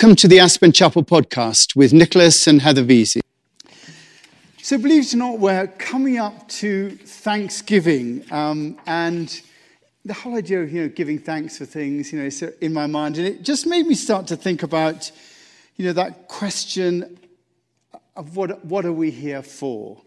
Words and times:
Welcome 0.00 0.16
to 0.16 0.28
the 0.28 0.40
Aspen 0.40 0.72
Chapel 0.72 1.04
podcast 1.04 1.76
with 1.76 1.92
Nicholas 1.92 2.46
and 2.46 2.62
Heather 2.62 2.82
Vesey. 2.82 3.20
So, 4.62 4.78
believe 4.78 5.02
it 5.02 5.12
or 5.12 5.18
not, 5.18 5.38
we're 5.38 5.66
coming 5.66 6.16
up 6.16 6.48
to 6.48 6.92
Thanksgiving, 6.96 8.24
um, 8.32 8.78
and 8.86 9.42
the 10.06 10.14
whole 10.14 10.38
idea 10.38 10.62
of 10.62 10.72
you 10.72 10.80
know 10.80 10.88
giving 10.88 11.18
thanks 11.18 11.58
for 11.58 11.66
things, 11.66 12.14
you 12.14 12.18
know, 12.18 12.24
is 12.24 12.40
in 12.40 12.72
my 12.72 12.86
mind, 12.86 13.18
and 13.18 13.26
it 13.26 13.42
just 13.42 13.66
made 13.66 13.86
me 13.86 13.94
start 13.94 14.26
to 14.28 14.36
think 14.36 14.62
about, 14.62 15.12
you 15.76 15.84
know, 15.84 15.92
that 15.92 16.28
question 16.28 17.18
of 18.16 18.38
what 18.38 18.64
what 18.64 18.86
are 18.86 18.94
we 18.94 19.10
here 19.10 19.42
for? 19.42 20.00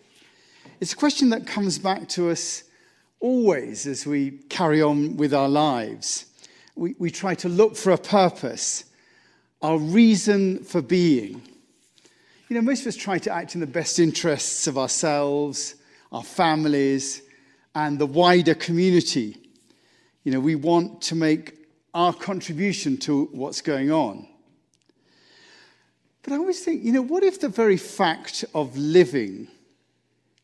It's 0.81 0.93
a 0.93 0.97
question 0.97 1.29
that 1.29 1.45
comes 1.45 1.77
back 1.77 2.09
to 2.09 2.31
us 2.31 2.63
always 3.19 3.85
as 3.85 4.07
we 4.07 4.39
carry 4.49 4.81
on 4.81 5.17
with 5.17 5.35
our 5.35 5.49
lives. 5.49 6.25
We, 6.75 6.95
we 6.97 7.11
try 7.11 7.35
to 7.35 7.47
look 7.47 7.75
for 7.75 7.91
a 7.91 7.97
purpose, 7.99 8.85
our 9.63 9.77
reason 9.77 10.61
for 10.63 10.81
being. 10.81 11.41
You 12.49 12.57
know, 12.57 12.61
most 12.61 12.81
of 12.81 12.87
us 12.87 12.97
try 12.97 13.17
to 13.19 13.31
act 13.31 13.55
in 13.55 13.61
the 13.61 13.67
best 13.67 13.97
interests 13.97 14.67
of 14.67 14.77
ourselves, 14.77 15.75
our 16.11 16.23
families, 16.23 17.21
and 17.73 17.97
the 17.97 18.05
wider 18.05 18.53
community. 18.53 19.37
You 20.23 20.33
know, 20.33 20.41
we 20.41 20.55
want 20.55 21.01
to 21.03 21.15
make 21.15 21.55
our 21.93 22.13
contribution 22.13 22.97
to 22.97 23.29
what's 23.31 23.61
going 23.61 23.89
on. 23.89 24.27
But 26.21 26.33
I 26.33 26.37
always 26.37 26.63
think, 26.63 26.83
you 26.83 26.91
know, 26.91 27.01
what 27.01 27.23
if 27.23 27.39
the 27.39 27.49
very 27.49 27.77
fact 27.77 28.45
of 28.53 28.77
living, 28.77 29.47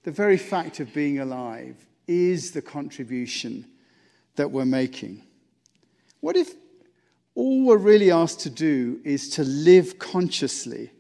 the 0.04 0.12
very 0.12 0.38
fact 0.38 0.80
of 0.80 0.94
being 0.94 1.20
alive, 1.20 1.76
is 2.08 2.52
the 2.52 2.62
contribution 2.62 3.66
that 4.36 4.50
we're 4.50 4.66
making? 4.66 5.24
What 6.22 6.36
if 6.36 6.54
all 7.40 7.64
we're 7.64 7.78
really 7.78 8.12
asked 8.12 8.42
to 8.42 8.50
do 8.50 9.00
is 9.06 9.30
to 9.30 9.46
live 9.46 9.98
consciously, 9.98 10.92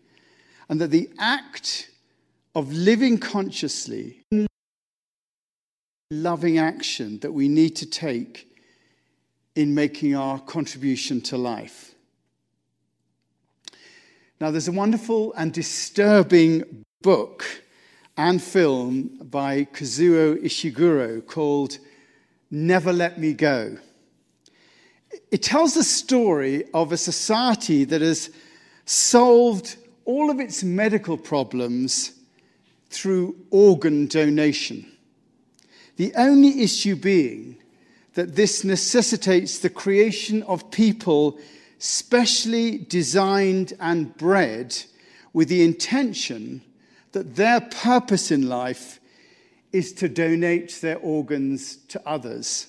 and 0.69 0.79
that 0.79 0.89
the 0.89 1.09
act 1.19 1.89
of 2.55 2.71
living 2.71 3.17
consciously, 3.17 4.23
loving 6.09 6.57
action 6.57 7.19
that 7.19 7.33
we 7.33 7.49
need 7.49 7.75
to 7.75 7.85
take 7.85 8.47
in 9.55 9.75
making 9.75 10.15
our 10.15 10.39
contribution 10.39 11.19
to 11.19 11.37
life? 11.37 11.93
Now, 14.39 14.49
there's 14.49 14.69
a 14.69 14.71
wonderful 14.71 15.33
and 15.33 15.51
disturbing 15.51 16.85
book 17.01 17.43
and 18.15 18.41
film 18.41 19.19
by 19.23 19.65
Kazuo 19.65 20.41
Ishiguro 20.41 21.25
called 21.27 21.79
Never 22.49 22.93
Let 22.93 23.19
Me 23.19 23.33
Go. 23.33 23.77
It 25.31 25.43
tells 25.43 25.73
the 25.73 25.83
story 25.83 26.65
of 26.73 26.91
a 26.91 26.97
society 26.97 27.83
that 27.85 28.01
has 28.01 28.29
solved 28.85 29.75
all 30.05 30.29
of 30.29 30.39
its 30.39 30.63
medical 30.63 31.17
problems 31.17 32.13
through 32.89 33.35
organ 33.51 34.07
donation. 34.07 34.91
The 35.97 36.13
only 36.15 36.61
issue 36.61 36.95
being 36.95 37.57
that 38.13 38.35
this 38.35 38.63
necessitates 38.63 39.59
the 39.59 39.69
creation 39.69 40.43
of 40.43 40.71
people 40.71 41.37
specially 41.77 42.77
designed 42.77 43.73
and 43.79 44.15
bred 44.17 44.75
with 45.33 45.47
the 45.47 45.63
intention 45.63 46.61
that 47.11 47.35
their 47.35 47.61
purpose 47.61 48.31
in 48.31 48.49
life 48.49 48.99
is 49.71 49.93
to 49.93 50.09
donate 50.09 50.79
their 50.81 50.97
organs 50.97 51.77
to 51.87 52.01
others. 52.05 52.67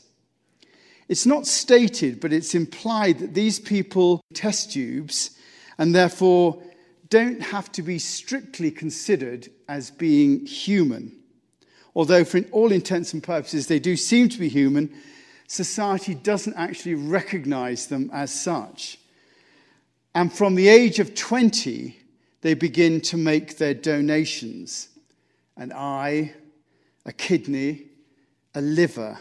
It's 1.11 1.27
not 1.27 1.45
stated, 1.45 2.21
but 2.21 2.33
it's 2.33 2.55
implied 2.55 3.19
that 3.19 3.35
these 3.35 3.59
people 3.59 4.21
test 4.33 4.71
tubes 4.71 5.33
and 5.77 5.93
therefore 5.93 6.63
don't 7.09 7.43
have 7.43 7.73
to 7.73 7.83
be 7.83 7.99
strictly 7.99 8.71
considered 8.71 9.49
as 9.69 9.91
being 9.91 10.47
human. 10.47 11.11
Although, 11.97 12.23
for 12.23 12.43
all 12.53 12.71
intents 12.71 13.13
and 13.13 13.25
purposes, 13.25 13.67
they 13.67 13.81
do 13.81 13.97
seem 13.97 14.29
to 14.29 14.39
be 14.39 14.49
human, 14.49 14.89
society 15.49 16.15
doesn't 16.15 16.55
actually 16.55 16.95
recognize 16.95 17.89
them 17.89 18.09
as 18.13 18.33
such. 18.33 18.97
And 20.15 20.33
from 20.33 20.55
the 20.55 20.69
age 20.69 21.01
of 21.01 21.17
20, 21.17 21.99
they 22.43 22.55
begin 22.55 23.01
to 23.01 23.17
make 23.17 23.59
their 23.59 23.75
donations 23.75 24.91
an 25.57 25.73
eye, 25.73 26.35
a 27.05 27.13
kidney, 27.13 27.87
a 28.55 28.61
liver 28.61 29.19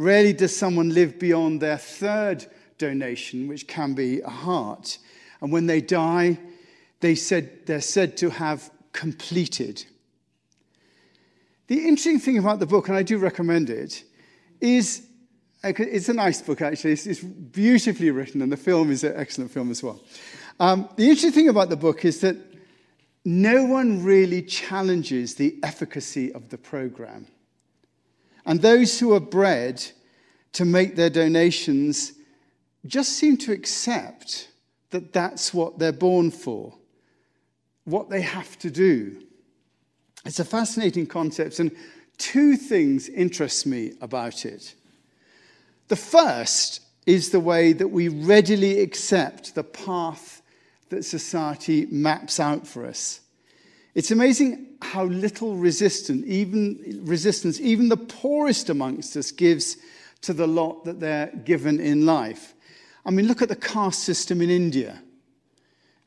Rarely 0.00 0.32
does 0.32 0.56
someone 0.56 0.94
live 0.94 1.18
beyond 1.18 1.60
their 1.60 1.76
third 1.76 2.46
donation, 2.78 3.48
which 3.48 3.66
can 3.66 3.92
be 3.92 4.22
a 4.22 4.30
heart. 4.30 4.96
And 5.42 5.52
when 5.52 5.66
they 5.66 5.82
die, 5.82 6.38
they 7.00 7.14
said, 7.14 7.66
they're 7.66 7.82
said 7.82 8.16
to 8.16 8.30
have 8.30 8.70
completed. 8.94 9.84
The 11.66 11.80
interesting 11.80 12.18
thing 12.18 12.38
about 12.38 12.60
the 12.60 12.66
book, 12.66 12.88
and 12.88 12.96
I 12.96 13.02
do 13.02 13.18
recommend 13.18 13.68
it, 13.68 14.04
is 14.58 15.02
it's 15.62 16.08
a 16.08 16.14
nice 16.14 16.40
book 16.40 16.62
actually. 16.62 16.92
It's, 16.92 17.06
it's 17.06 17.20
beautifully 17.20 18.10
written, 18.10 18.40
and 18.40 18.50
the 18.50 18.56
film 18.56 18.90
is 18.90 19.04
an 19.04 19.12
excellent 19.14 19.50
film 19.50 19.70
as 19.70 19.82
well. 19.82 20.00
Um, 20.58 20.88
the 20.96 21.04
interesting 21.04 21.32
thing 21.32 21.50
about 21.50 21.68
the 21.68 21.76
book 21.76 22.06
is 22.06 22.22
that 22.22 22.36
no 23.26 23.64
one 23.66 24.02
really 24.02 24.40
challenges 24.40 25.34
the 25.34 25.58
efficacy 25.62 26.32
of 26.32 26.48
the 26.48 26.56
program. 26.56 27.26
And 28.46 28.60
those 28.60 28.98
who 28.98 29.12
are 29.12 29.20
bred 29.20 29.84
to 30.52 30.64
make 30.64 30.96
their 30.96 31.10
donations 31.10 32.12
just 32.86 33.12
seem 33.12 33.36
to 33.38 33.52
accept 33.52 34.48
that 34.90 35.12
that's 35.12 35.54
what 35.54 35.78
they're 35.78 35.92
born 35.92 36.30
for, 36.30 36.74
what 37.84 38.08
they 38.10 38.22
have 38.22 38.58
to 38.58 38.70
do. 38.70 39.22
It's 40.24 40.40
a 40.40 40.44
fascinating 40.44 41.06
concept, 41.06 41.60
and 41.60 41.70
two 42.18 42.56
things 42.56 43.08
interest 43.08 43.66
me 43.66 43.92
about 44.00 44.44
it. 44.44 44.74
The 45.88 45.96
first 45.96 46.80
is 47.06 47.30
the 47.30 47.40
way 47.40 47.72
that 47.72 47.88
we 47.88 48.08
readily 48.08 48.80
accept 48.80 49.54
the 49.54 49.64
path 49.64 50.42
that 50.90 51.04
society 51.04 51.86
maps 51.86 52.38
out 52.38 52.66
for 52.66 52.86
us. 52.86 53.20
It's 53.94 54.10
amazing 54.10 54.66
how 54.82 55.04
little 55.04 55.56
resistance, 55.56 56.24
even 56.26 57.00
resistance, 57.04 57.60
even 57.60 57.88
the 57.88 57.96
poorest 57.96 58.70
amongst 58.70 59.16
us 59.16 59.30
gives 59.30 59.76
to 60.22 60.32
the 60.32 60.46
lot 60.46 60.84
that 60.84 61.00
they're 61.00 61.28
given 61.44 61.80
in 61.80 62.06
life. 62.06 62.54
I 63.04 63.10
mean, 63.10 63.26
look 63.26 63.42
at 63.42 63.48
the 63.48 63.56
caste 63.56 64.04
system 64.04 64.40
in 64.40 64.50
India 64.50 65.02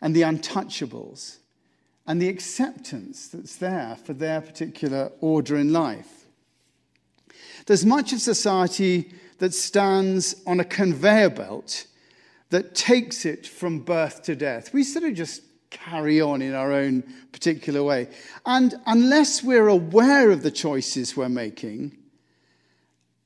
and 0.02 0.16
the 0.16 0.22
untouchables 0.22 1.38
and 2.06 2.22
the 2.22 2.30
acceptance 2.30 3.28
that's 3.28 3.58
there 3.58 3.98
for 4.04 4.14
their 4.14 4.42
particular 4.42 5.12
order 5.22 5.58
in 5.58 5.74
life. 5.74 6.26
There's 7.66 7.86
much 7.86 8.14
of 8.14 8.22
society 8.22 9.14
that 9.40 9.54
stands 9.54 10.36
on 10.46 10.60
a 10.60 10.66
conveyor 10.66 11.30
belt 11.30 11.88
that 12.50 12.76
takes 12.76 13.26
it 13.26 13.48
from 13.48 13.80
birth 13.80 14.24
to 14.24 14.36
death. 14.36 14.74
We 14.74 14.84
sort 14.84 15.06
of 15.06 15.16
just 15.16 15.42
carry 15.74 16.22
on 16.22 16.42
in 16.42 16.54
our 16.54 16.72
own 16.72 17.04
particular 17.32 17.84
way. 17.84 18.08
And 18.46 18.76
unless 18.86 19.44
we're 19.44 19.68
aware 19.68 20.32
of 20.32 20.44
the 20.44 20.52
choices 20.52 21.18
we're 21.18 21.28
making, 21.28 21.98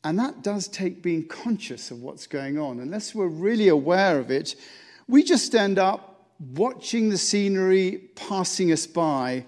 and 0.04 0.18
that 0.18 0.42
does 0.42 0.68
take 0.68 1.04
being 1.04 1.28
conscious 1.28 1.92
of 1.92 2.02
what's 2.02 2.26
going 2.26 2.58
on, 2.58 2.80
unless 2.80 3.14
we're 3.14 3.28
really 3.28 3.68
aware 3.68 4.18
of 4.18 4.32
it, 4.32 4.56
we 5.08 5.22
just 5.22 5.54
end 5.54 5.78
up 5.78 6.30
watching 6.54 7.10
the 7.10 7.18
scenery 7.18 8.10
passing 8.16 8.72
us 8.72 8.88
by 8.88 9.46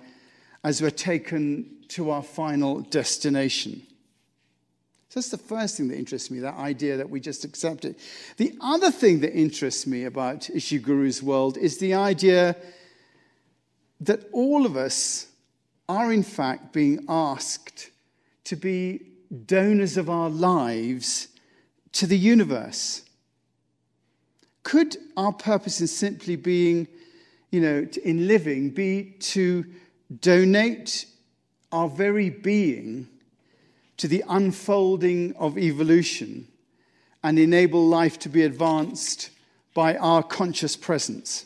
as 0.64 0.82
we're 0.82 0.90
taken 0.90 1.78
to 1.88 2.09
our 2.09 2.23
final 2.23 2.82
destination. 2.82 3.82
So 5.09 5.20
that's 5.20 5.29
the 5.29 5.38
first 5.38 5.78
thing 5.78 5.88
that 5.88 5.97
interests 5.97 6.29
me, 6.29 6.40
that 6.41 6.56
idea 6.56 6.97
that 6.97 7.09
we 7.09 7.20
just 7.20 7.44
accept 7.44 7.84
it. 7.84 7.97
The 8.38 8.56
other 8.62 8.91
thing 8.91 9.22
that 9.22 9.34
interests 9.34 9.88
me 9.88 10.06
about 10.06 10.41
Ishiguro's 10.41 11.23
world 11.23 11.58
is 11.58 11.79
the 11.79 11.96
idea 11.96 12.56
that 14.01 14.25
all 14.31 14.66
of 14.66 14.78
us 14.78 15.28
are, 15.87 16.13
in 16.13 16.23
fact, 16.23 16.72
being 16.72 17.05
asked 17.09 17.90
to 18.46 18.55
be 18.55 19.01
donors 19.46 19.97
of 19.97 20.09
our 20.09 20.29
lives 20.29 21.28
to 21.91 22.07
the 22.07 22.17
universe. 22.17 23.03
Could 24.63 24.97
our 25.17 25.34
purpose 25.34 25.81
in 25.81 25.87
simply 25.87 26.35
being, 26.35 26.87
you 27.51 27.61
know, 27.61 27.87
in 28.03 28.28
living, 28.28 28.69
be 28.69 29.16
to 29.19 29.66
donate 30.22 31.05
our 31.72 31.90
very 31.90 32.29
being 32.29 33.07
to 33.97 34.07
the 34.07 34.23
unfolding 34.29 35.35
of 35.35 35.57
evolution 35.57 36.47
and 37.23 37.37
enable 37.37 37.85
life 37.87 38.17
to 38.19 38.29
be 38.29 38.43
advanced 38.43 39.29
by 39.73 39.96
our 39.97 40.23
conscious 40.23 40.75
presence? 40.75 41.46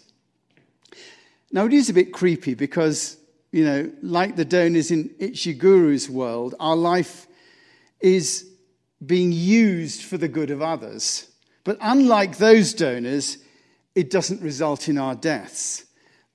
Now, 1.54 1.66
it 1.68 1.74
is 1.74 1.88
a 1.88 1.94
bit 1.94 2.12
creepy 2.12 2.56
because, 2.56 3.16
you 3.52 3.64
know, 3.64 3.92
like 4.02 4.36
the 4.36 4.44
donors 4.44 4.90
in 4.90 5.10
Ishiguro's 5.20 6.10
world, 6.10 6.56
our 6.60 6.76
life 6.76 7.28
is 8.00 8.50
being 9.06 9.32
used 9.32 10.02
for 10.02 10.18
the 10.18 10.28
good 10.28 10.50
of 10.50 10.64
others. 10.64 11.30
But 11.64 11.78
unlike 11.80 12.38
those 12.38 12.74
donors, 12.74 13.38
it 13.94 14.10
doesn't 14.10 14.42
result 14.42 14.90
in 14.90 14.98
our 14.98 15.14
deaths, 15.14 15.86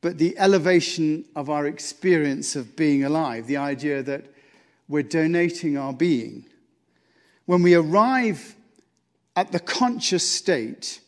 but 0.02 0.18
the 0.18 0.38
elevation 0.38 1.24
of 1.34 1.50
our 1.50 1.66
experience 1.66 2.54
of 2.54 2.76
being 2.76 3.02
alive, 3.02 3.48
the 3.48 3.56
idea 3.56 4.04
that 4.04 4.26
we're 4.86 5.02
donating 5.02 5.76
our 5.76 5.92
being. 5.92 6.46
When 7.44 7.62
we 7.62 7.74
arrive 7.74 8.54
at 9.34 9.50
the 9.50 9.58
conscious 9.58 10.28
state, 10.28 11.00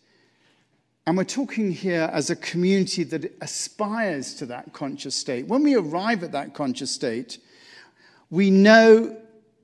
and 1.11 1.17
we're 1.17 1.25
talking 1.25 1.73
here 1.73 2.09
as 2.13 2.31
a 2.31 2.37
community 2.37 3.03
that 3.03 3.37
aspires 3.41 4.33
to 4.33 4.47
that 4.47 4.73
conscious 4.73 5.17
state. 5.17 5.45
When 5.49 5.65
we 5.65 5.75
arrive 5.75 6.23
at 6.23 6.31
that 6.31 6.55
conscious 6.55 6.93
state, 6.93 7.39
we 8.31 8.49
know 8.49 9.17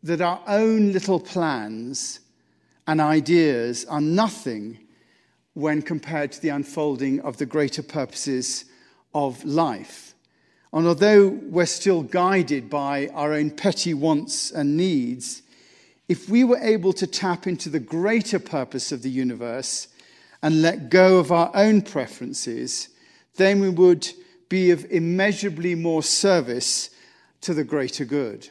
that 0.03 0.21
our 0.21 0.43
own 0.49 0.91
little 0.91 1.21
plans 1.21 2.19
and 2.89 3.01
ideas 3.01 3.85
are 3.85 4.01
nothing 4.01 4.77
when 5.55 5.83
compared 5.83 6.33
to 6.33 6.43
the 6.43 6.49
unfolding 6.49 7.21
of 7.21 7.37
the 7.37 7.47
greater 7.47 7.85
purposes 7.85 8.65
of 9.15 9.45
life. 9.45 10.17
And 10.73 10.85
although 10.85 11.29
we're 11.29 11.67
still 11.67 12.03
guided 12.03 12.69
by 12.69 13.07
our 13.15 13.33
own 13.33 13.53
petty 13.53 13.95
wants 13.95 14.51
and 14.51 14.77
needs, 14.77 15.43
if 16.09 16.29
we 16.29 16.43
were 16.43 16.59
able 16.59 16.93
to 16.95 17.07
tap 17.07 17.47
into 17.47 17.69
the 17.69 17.79
greater 17.79 18.41
purpose 18.41 18.91
of 18.91 19.03
the 19.03 19.11
universe 19.11 19.87
and 20.43 20.63
let 20.63 20.91
go 20.91 21.19
of 21.19 21.33
our 21.33 21.51
own 21.55 21.83
preferences, 21.83 22.89
then 23.37 23.61
we 23.61 23.69
would 23.69 24.09
be 24.49 24.71
of 24.71 24.85
immeasurably 24.91 25.75
more 25.75 26.03
service 26.03 26.91
to 27.41 27.55
the 27.55 27.65
greater 27.65 28.05
good. 28.05 28.49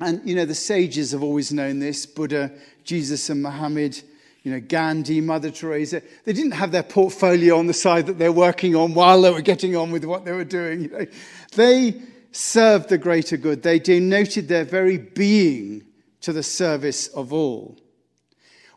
And, 0.00 0.20
you 0.28 0.34
know, 0.34 0.44
the 0.44 0.54
sages 0.54 1.12
have 1.12 1.22
always 1.22 1.52
known 1.52 1.78
this 1.78 2.06
Buddha, 2.06 2.52
Jesus, 2.82 3.30
and 3.30 3.42
Muhammad, 3.42 4.00
you 4.42 4.52
know, 4.52 4.60
Gandhi, 4.60 5.20
Mother 5.20 5.50
Teresa. 5.50 6.02
They 6.24 6.32
didn't 6.32 6.52
have 6.52 6.72
their 6.72 6.82
portfolio 6.82 7.58
on 7.58 7.66
the 7.66 7.74
side 7.74 8.06
that 8.06 8.18
they're 8.18 8.32
working 8.32 8.76
on 8.76 8.94
while 8.94 9.22
they 9.22 9.30
were 9.30 9.40
getting 9.40 9.76
on 9.76 9.90
with 9.90 10.04
what 10.04 10.24
they 10.24 10.32
were 10.32 10.44
doing. 10.44 10.82
You 10.82 10.88
know. 10.90 11.06
They 11.54 12.02
served 12.32 12.88
the 12.88 12.98
greater 12.98 13.36
good, 13.36 13.62
they 13.62 13.78
denoted 13.78 14.48
their 14.48 14.64
very 14.64 14.98
being 14.98 15.84
to 16.20 16.32
the 16.32 16.42
service 16.42 17.06
of 17.08 17.32
all. 17.32 17.78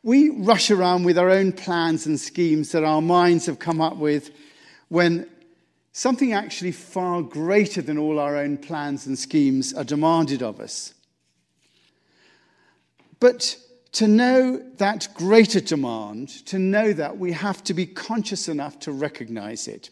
We 0.03 0.29
rush 0.29 0.71
around 0.71 1.03
with 1.03 1.17
our 1.17 1.29
own 1.29 1.51
plans 1.51 2.05
and 2.05 2.19
schemes 2.19 2.71
that 2.71 2.83
our 2.83 3.01
minds 3.01 3.45
have 3.47 3.59
come 3.59 3.81
up 3.81 3.97
with 3.97 4.31
when 4.89 5.27
something 5.91 6.33
actually 6.33 6.71
far 6.71 7.21
greater 7.21 7.81
than 7.81 7.97
all 7.97 8.19
our 8.19 8.37
own 8.37 8.57
plans 8.57 9.07
and 9.07 9.17
schemes 9.17 9.73
are 9.73 9.83
demanded 9.83 10.43
of 10.43 10.59
us. 10.59 10.93
But 13.19 13.57
to 13.93 14.07
know 14.07 14.57
that 14.77 15.07
greater 15.15 15.59
demand, 15.59 16.29
to 16.45 16.59
know 16.59 16.93
that, 16.93 17.17
we 17.17 17.31
have 17.31 17.63
to 17.63 17.73
be 17.73 17.87
conscious 17.87 18.47
enough 18.47 18.79
to 18.81 18.91
recognize 18.91 19.67
it. 19.67 19.89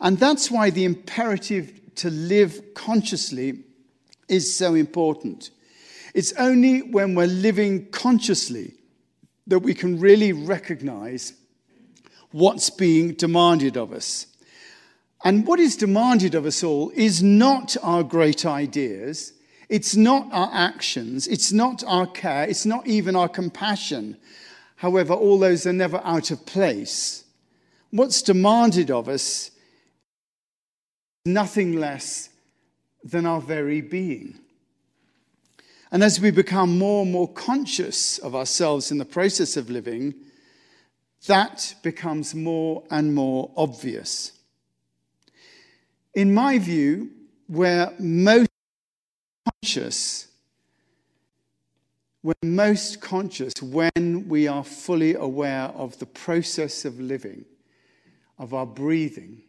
And 0.00 0.18
that's 0.18 0.50
why 0.50 0.70
the 0.70 0.84
imperative 0.84 1.94
to 1.96 2.10
live 2.10 2.74
consciously 2.74 3.60
is 4.28 4.52
so 4.52 4.74
important. 4.74 5.50
It's 6.14 6.32
only 6.34 6.82
when 6.82 7.14
we're 7.14 7.26
living 7.26 7.90
consciously 7.90 8.74
that 9.46 9.60
we 9.60 9.74
can 9.74 9.98
really 9.98 10.32
recognize 10.32 11.32
what's 12.30 12.70
being 12.70 13.14
demanded 13.14 13.76
of 13.76 13.92
us. 13.92 14.26
And 15.24 15.46
what 15.46 15.60
is 15.60 15.76
demanded 15.76 16.34
of 16.34 16.46
us 16.46 16.64
all 16.64 16.90
is 16.94 17.22
not 17.22 17.76
our 17.82 18.02
great 18.02 18.44
ideas, 18.44 19.32
it's 19.68 19.94
not 19.94 20.28
our 20.32 20.50
actions, 20.52 21.28
it's 21.28 21.52
not 21.52 21.84
our 21.84 22.06
care, 22.06 22.44
it's 22.44 22.66
not 22.66 22.86
even 22.86 23.16
our 23.16 23.28
compassion. 23.28 24.16
However, 24.76 25.14
all 25.14 25.38
those 25.38 25.66
are 25.66 25.72
never 25.72 26.00
out 26.04 26.30
of 26.30 26.44
place. 26.44 27.24
What's 27.90 28.20
demanded 28.22 28.90
of 28.90 29.08
us 29.08 29.50
is 31.24 31.32
nothing 31.32 31.76
less 31.78 32.30
than 33.04 33.26
our 33.26 33.40
very 33.40 33.80
being. 33.80 34.38
And 35.92 36.02
as 36.02 36.18
we 36.18 36.30
become 36.30 36.78
more 36.78 37.02
and 37.02 37.12
more 37.12 37.28
conscious 37.28 38.16
of 38.16 38.34
ourselves 38.34 38.90
in 38.90 38.96
the 38.96 39.04
process 39.04 39.58
of 39.58 39.68
living, 39.68 40.14
that 41.26 41.74
becomes 41.82 42.34
more 42.34 42.82
and 42.90 43.14
more 43.14 43.50
obvious. 43.58 44.32
In 46.14 46.32
my 46.32 46.58
view, 46.58 47.10
where 47.46 47.92
most 47.98 48.50
conscious, 49.62 50.28
we're 52.22 52.32
most 52.42 53.02
conscious 53.02 53.52
when 53.60 54.26
we 54.28 54.48
are 54.48 54.64
fully 54.64 55.14
aware 55.14 55.64
of 55.74 55.98
the 55.98 56.06
process 56.06 56.86
of 56.86 56.98
living, 57.00 57.44
of 58.38 58.54
our 58.54 58.66
breathing, 58.66 59.42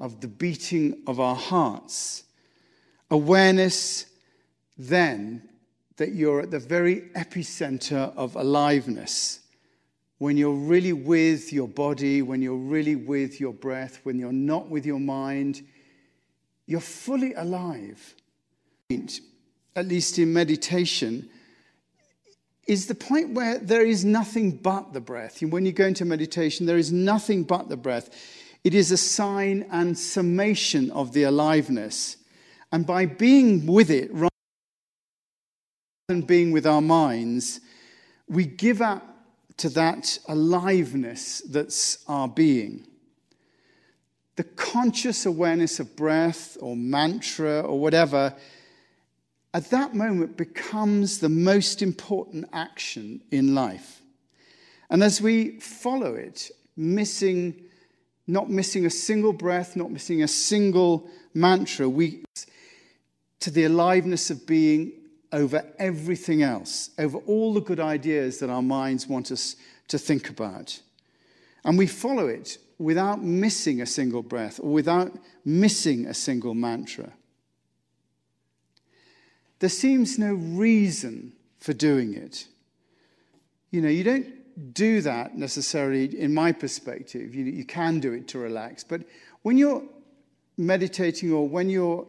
of 0.00 0.22
the 0.22 0.28
beating 0.28 1.02
of 1.06 1.20
our 1.20 1.36
hearts. 1.36 2.24
Awareness 3.10 4.06
then 4.78 5.42
that 5.96 6.12
you're 6.12 6.40
at 6.40 6.50
the 6.50 6.58
very 6.58 7.02
epicenter 7.16 8.14
of 8.16 8.36
aliveness. 8.36 9.40
When 10.18 10.36
you're 10.36 10.54
really 10.54 10.92
with 10.92 11.52
your 11.52 11.68
body, 11.68 12.22
when 12.22 12.42
you're 12.42 12.56
really 12.56 12.96
with 12.96 13.40
your 13.40 13.52
breath, 13.52 14.00
when 14.04 14.18
you're 14.18 14.32
not 14.32 14.68
with 14.68 14.86
your 14.86 15.00
mind, 15.00 15.62
you're 16.66 16.80
fully 16.80 17.34
alive 17.34 18.14
at 19.76 19.86
least 19.86 20.18
in 20.18 20.32
meditation, 20.32 21.28
is 22.66 22.86
the 22.86 22.94
point 22.94 23.34
where 23.34 23.58
there 23.58 23.84
is 23.84 24.04
nothing 24.04 24.52
but 24.52 24.92
the 24.92 25.00
breath. 25.00 25.42
When 25.42 25.66
you 25.66 25.72
go 25.72 25.86
into 25.86 26.04
meditation, 26.04 26.66
there 26.66 26.78
is 26.78 26.92
nothing 26.92 27.44
but 27.44 27.68
the 27.68 27.76
breath. 27.76 28.10
It 28.62 28.74
is 28.74 28.90
a 28.90 28.96
sign 28.96 29.66
and 29.70 29.98
summation 29.98 30.90
of 30.92 31.12
the 31.12 31.24
aliveness. 31.24 32.16
And 32.72 32.86
by 32.86 33.06
being 33.06 33.66
with 33.66 33.90
it, 33.90 34.10
than 36.08 36.20
being 36.20 36.52
with 36.52 36.66
our 36.66 36.82
minds, 36.82 37.60
we 38.28 38.44
give 38.44 38.82
up 38.82 39.24
to 39.56 39.70
that 39.70 40.18
aliveness 40.28 41.40
that's 41.48 42.04
our 42.08 42.28
being. 42.28 42.86
The 44.36 44.44
conscious 44.44 45.24
awareness 45.24 45.80
of 45.80 45.96
breath 45.96 46.58
or 46.60 46.76
mantra 46.76 47.62
or 47.62 47.80
whatever 47.80 48.34
at 49.54 49.70
that 49.70 49.94
moment 49.94 50.36
becomes 50.36 51.20
the 51.20 51.30
most 51.30 51.80
important 51.80 52.50
action 52.52 53.22
in 53.30 53.54
life. 53.54 54.02
And 54.90 55.02
as 55.02 55.22
we 55.22 55.58
follow 55.60 56.16
it, 56.16 56.50
missing, 56.76 57.62
not 58.26 58.50
missing 58.50 58.84
a 58.84 58.90
single 58.90 59.32
breath, 59.32 59.74
not 59.74 59.90
missing 59.90 60.22
a 60.22 60.28
single 60.28 61.08
mantra, 61.32 61.88
we 61.88 62.24
to 63.40 63.50
the 63.50 63.64
aliveness 63.64 64.30
of 64.30 64.46
being 64.46 64.92
over 65.34 65.62
everything 65.78 66.42
else, 66.42 66.90
over 66.98 67.18
all 67.18 67.52
the 67.52 67.60
good 67.60 67.80
ideas 67.80 68.38
that 68.38 68.48
our 68.48 68.62
minds 68.62 69.06
want 69.06 69.30
us 69.30 69.56
to 69.88 69.98
think 69.98 70.30
about. 70.30 70.80
And 71.64 71.76
we 71.76 71.86
follow 71.86 72.28
it 72.28 72.56
without 72.78 73.22
missing 73.22 73.82
a 73.82 73.86
single 73.86 74.22
breath 74.22 74.58
or 74.62 74.72
without 74.72 75.12
missing 75.44 76.06
a 76.06 76.14
single 76.14 76.54
mantra 76.54 77.12
there 79.64 79.70
seems 79.70 80.18
no 80.18 80.34
reason 80.34 81.32
for 81.58 81.72
doing 81.72 82.12
it. 82.12 82.46
You 83.70 83.80
know, 83.80 83.88
you 83.88 84.04
don't 84.04 84.74
do 84.74 85.00
that 85.00 85.38
necessarily, 85.38 86.20
in 86.20 86.34
my 86.34 86.52
perspective. 86.52 87.34
You, 87.34 87.44
you 87.46 87.64
can 87.64 87.98
do 87.98 88.12
it 88.12 88.28
to 88.28 88.38
relax. 88.38 88.84
But 88.84 89.04
when 89.40 89.56
you're 89.56 89.82
meditating 90.58 91.32
or 91.32 91.48
when 91.48 91.70
you're 91.70 92.06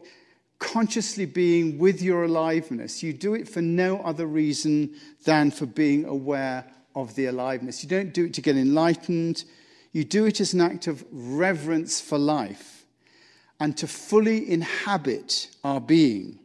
consciously 0.58 1.26
being 1.26 1.78
with 1.78 2.00
your 2.00 2.24
aliveness, 2.24 3.02
you 3.02 3.12
do 3.12 3.34
it 3.34 3.48
for 3.48 3.62
no 3.62 3.98
other 4.00 4.26
reason 4.26 4.94
than 5.24 5.50
for 5.50 5.66
being 5.66 6.04
aware 6.04 6.64
of 6.94 7.14
the 7.14 7.26
aliveness. 7.26 7.82
You 7.82 7.88
don't 7.88 8.12
do 8.12 8.24
it 8.24 8.34
to 8.34 8.40
get 8.40 8.56
enlightened, 8.56 9.44
you 9.92 10.04
do 10.04 10.26
it 10.26 10.40
as 10.40 10.54
an 10.54 10.60
act 10.60 10.86
of 10.86 11.04
reverence 11.10 12.00
for 12.00 12.18
life 12.18 12.84
and 13.60 13.76
to 13.76 13.86
fully 13.86 14.50
inhabit 14.50 15.48
our 15.64 15.80
being. 15.80 16.38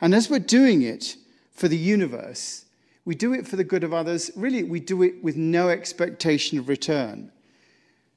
And 0.00 0.14
as 0.14 0.30
we're 0.30 0.38
doing 0.38 0.82
it 0.82 1.16
for 1.52 1.68
the 1.68 1.76
universe, 1.76 2.64
we 3.04 3.14
do 3.14 3.32
it 3.32 3.46
for 3.46 3.56
the 3.56 3.64
good 3.64 3.84
of 3.84 3.92
others. 3.92 4.30
Really, 4.36 4.62
we 4.62 4.80
do 4.80 5.02
it 5.02 5.22
with 5.22 5.36
no 5.36 5.68
expectation 5.68 6.58
of 6.58 6.68
return. 6.68 7.30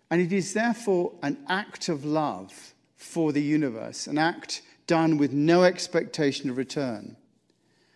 And 0.10 0.22
it 0.22 0.32
is 0.32 0.54
therefore 0.54 1.14
an 1.24 1.38
act 1.50 1.90
of 1.90 2.06
love 2.06 2.74
for 2.96 3.32
the 3.32 3.42
universe, 3.42 4.08
an 4.08 4.18
act 4.18 4.62
done 4.88 5.18
with 5.18 5.34
no 5.34 5.64
expectation 5.64 6.50
of 6.50 6.58
return. 6.58 7.16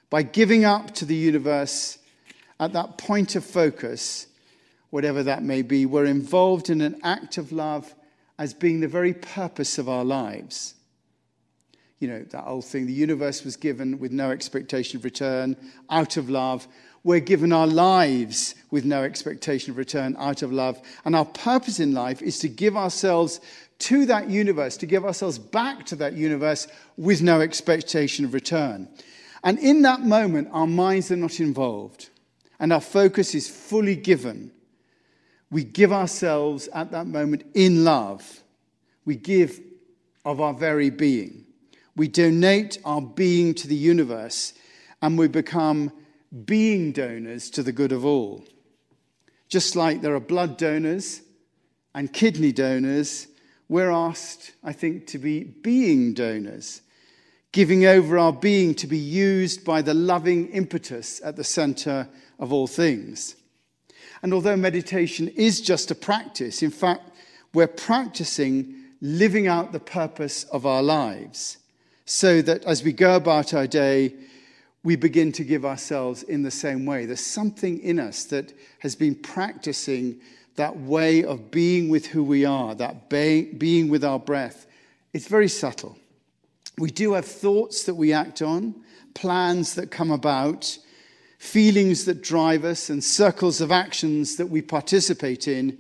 By 0.10 0.24
giving 0.24 0.66
up 0.66 0.94
to 0.96 1.06
the 1.06 1.16
universe 1.16 2.00
at 2.60 2.74
that 2.74 2.98
point 2.98 3.36
of 3.36 3.46
focus, 3.46 4.28
whatever 4.90 5.24
that 5.24 5.44
may 5.44 5.62
be, 5.62 5.86
we're 5.86 6.06
involved 6.06 6.70
in 6.70 6.82
an 6.82 7.00
act 7.04 7.38
of 7.38 7.52
love 7.52 7.94
as 8.38 8.54
being 8.54 8.80
the 8.80 8.88
very 8.88 9.14
purpose 9.14 9.78
of 9.78 9.88
our 9.88 10.04
lives. 10.04 10.76
You 12.00 12.08
know, 12.08 12.24
that 12.32 12.48
old 12.48 12.66
thing 12.66 12.86
the 12.86 12.94
universe 12.94 13.44
was 13.44 13.58
given 13.58 14.00
with 14.00 14.12
no 14.12 14.32
expectation 14.32 14.98
of 14.98 15.04
return, 15.04 15.58
out 15.90 16.16
of 16.16 16.30
love. 16.30 16.68
We're 17.04 17.20
given 17.20 17.54
our 17.54 17.68
lives 17.68 18.56
with 18.72 18.86
no 18.86 19.04
expectation 19.04 19.72
of 19.72 19.78
return, 19.78 20.16
out 20.20 20.42
of 20.42 20.52
love. 20.52 20.80
And 21.06 21.16
our 21.16 21.26
purpose 21.26 21.80
in 21.80 21.94
life 21.94 22.22
is 22.22 22.40
to 22.40 22.50
give 22.50 22.76
ourselves 22.76 23.40
to 23.80 24.06
that 24.08 24.30
universe, 24.30 24.76
to 24.78 24.86
give 24.86 25.06
ourselves 25.06 25.40
back 25.40 25.86
to 25.88 25.96
that 25.98 26.14
universe 26.14 26.68
with 26.98 27.22
no 27.22 27.42
expectation 27.42 28.26
of 28.26 28.34
return. 28.34 28.90
And 29.44 29.58
in 29.60 29.84
that 29.84 30.02
moment, 30.02 30.50
our 30.52 30.68
minds 30.68 31.12
are 31.12 31.16
not 31.16 31.40
involved 31.40 32.10
and 32.60 32.74
our 32.74 32.82
focus 32.82 33.34
is 33.34 33.50
fully 33.50 33.96
given. 33.96 34.52
We 35.50 35.64
give 35.64 35.94
ourselves 35.94 36.68
at 36.74 36.92
that 36.92 37.08
moment 37.08 37.44
in 37.54 37.84
love. 37.86 38.44
We 39.06 39.16
give 39.16 39.60
of 40.26 40.42
our 40.42 40.54
very 40.54 40.90
being. 40.90 41.46
We 41.96 42.08
donate 42.08 42.78
our 42.84 43.02
being 43.02 43.54
to 43.56 43.68
the 43.68 43.76
universe 43.76 44.54
and 45.02 45.18
we 45.18 45.28
become 45.30 45.92
being 46.46 46.92
donors 46.92 47.50
to 47.52 47.64
the 47.64 47.72
good 47.72 47.92
of 47.92 48.06
all. 48.06 48.44
Just 49.48 49.76
like 49.76 50.02
there 50.02 50.16
are 50.16 50.20
blood 50.20 50.58
donors 50.58 51.22
and 51.96 52.14
kidney 52.14 52.52
donors, 52.52 53.28
we're 53.68 53.90
asked, 53.90 54.52
I 54.64 54.74
think, 54.74 55.08
to 55.08 55.18
be 55.18 55.44
being 55.44 56.14
donors, 56.14 56.82
giving 57.52 57.86
over 57.86 58.18
our 58.18 58.34
being 58.34 58.76
to 58.76 58.88
be 58.88 58.98
used 58.98 59.66
by 59.66 59.82
the 59.82 59.94
loving 59.94 60.50
impetus 60.50 61.20
at 61.24 61.36
the 61.36 61.44
center 61.44 62.08
of 62.38 62.54
all 62.54 62.68
things. 62.68 63.36
And 64.22 64.34
although 64.34 64.58
meditation 64.58 65.30
is 65.30 65.62
just 65.62 65.92
a 65.92 65.96
practice, 65.96 66.62
in 66.62 66.72
fact, 66.72 67.10
we're 67.54 67.68
practicing 67.68 68.76
living 69.02 69.48
out 69.48 69.72
the 69.72 69.80
purpose 69.80 70.44
of 70.46 70.66
our 70.66 70.84
lives 70.84 71.58
so 72.06 72.42
that 72.42 72.64
as 72.66 72.84
we 72.84 72.92
go 72.92 73.16
about 73.16 73.54
our 73.54 73.68
day, 73.68 74.14
we 74.84 74.96
begin 74.96 75.32
to 75.34 75.44
give 75.44 75.66
ourselves 75.66 76.24
in 76.24 76.44
the 76.44 76.52
same 76.52 76.86
way. 76.86 77.06
There's 77.06 77.26
something 77.26 77.80
in 77.82 78.00
us 78.00 78.24
that 78.26 78.54
has 78.80 78.96
been 78.96 79.16
practicing 79.16 80.22
that 80.56 80.78
way 80.78 81.24
of 81.24 81.52
being 81.52 81.90
with 81.90 82.08
who 82.08 82.24
we 82.24 82.46
are, 82.46 82.76
that 82.76 83.10
being 83.10 83.90
with 83.90 84.04
our 84.04 84.20
breath. 84.20 84.68
It's 85.14 85.28
very 85.28 85.48
subtle. 85.48 85.98
We 86.78 86.92
do 86.92 87.14
have 87.14 87.26
thoughts 87.26 87.84
that 87.84 87.96
we 87.96 88.14
act 88.14 88.42
on, 88.42 88.76
plans 89.14 89.76
that 89.76 89.92
come 89.92 90.12
about, 90.12 90.78
feelings 91.38 92.06
that 92.06 92.22
drive 92.22 92.64
us, 92.64 92.90
and 92.90 93.04
circles 93.04 93.60
of 93.60 93.72
actions 93.72 94.38
that 94.38 94.48
we 94.48 94.62
participate 94.62 95.48
in. 95.48 95.78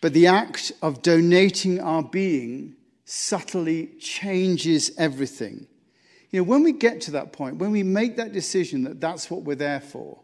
But 0.00 0.12
the 0.12 0.28
act 0.28 0.72
of 0.82 1.02
donating 1.02 1.80
our 1.80 2.02
being 2.02 2.76
subtly 3.04 3.90
changes 3.98 4.90
everything. 4.98 5.66
You 6.36 6.42
know, 6.42 6.50
when 6.50 6.64
we 6.64 6.72
get 6.72 7.00
to 7.00 7.12
that 7.12 7.32
point, 7.32 7.56
when 7.56 7.70
we 7.70 7.82
make 7.82 8.18
that 8.18 8.34
decision 8.34 8.84
that 8.84 9.00
that's 9.00 9.30
what 9.30 9.44
we're 9.44 9.54
there 9.54 9.80
for, 9.80 10.20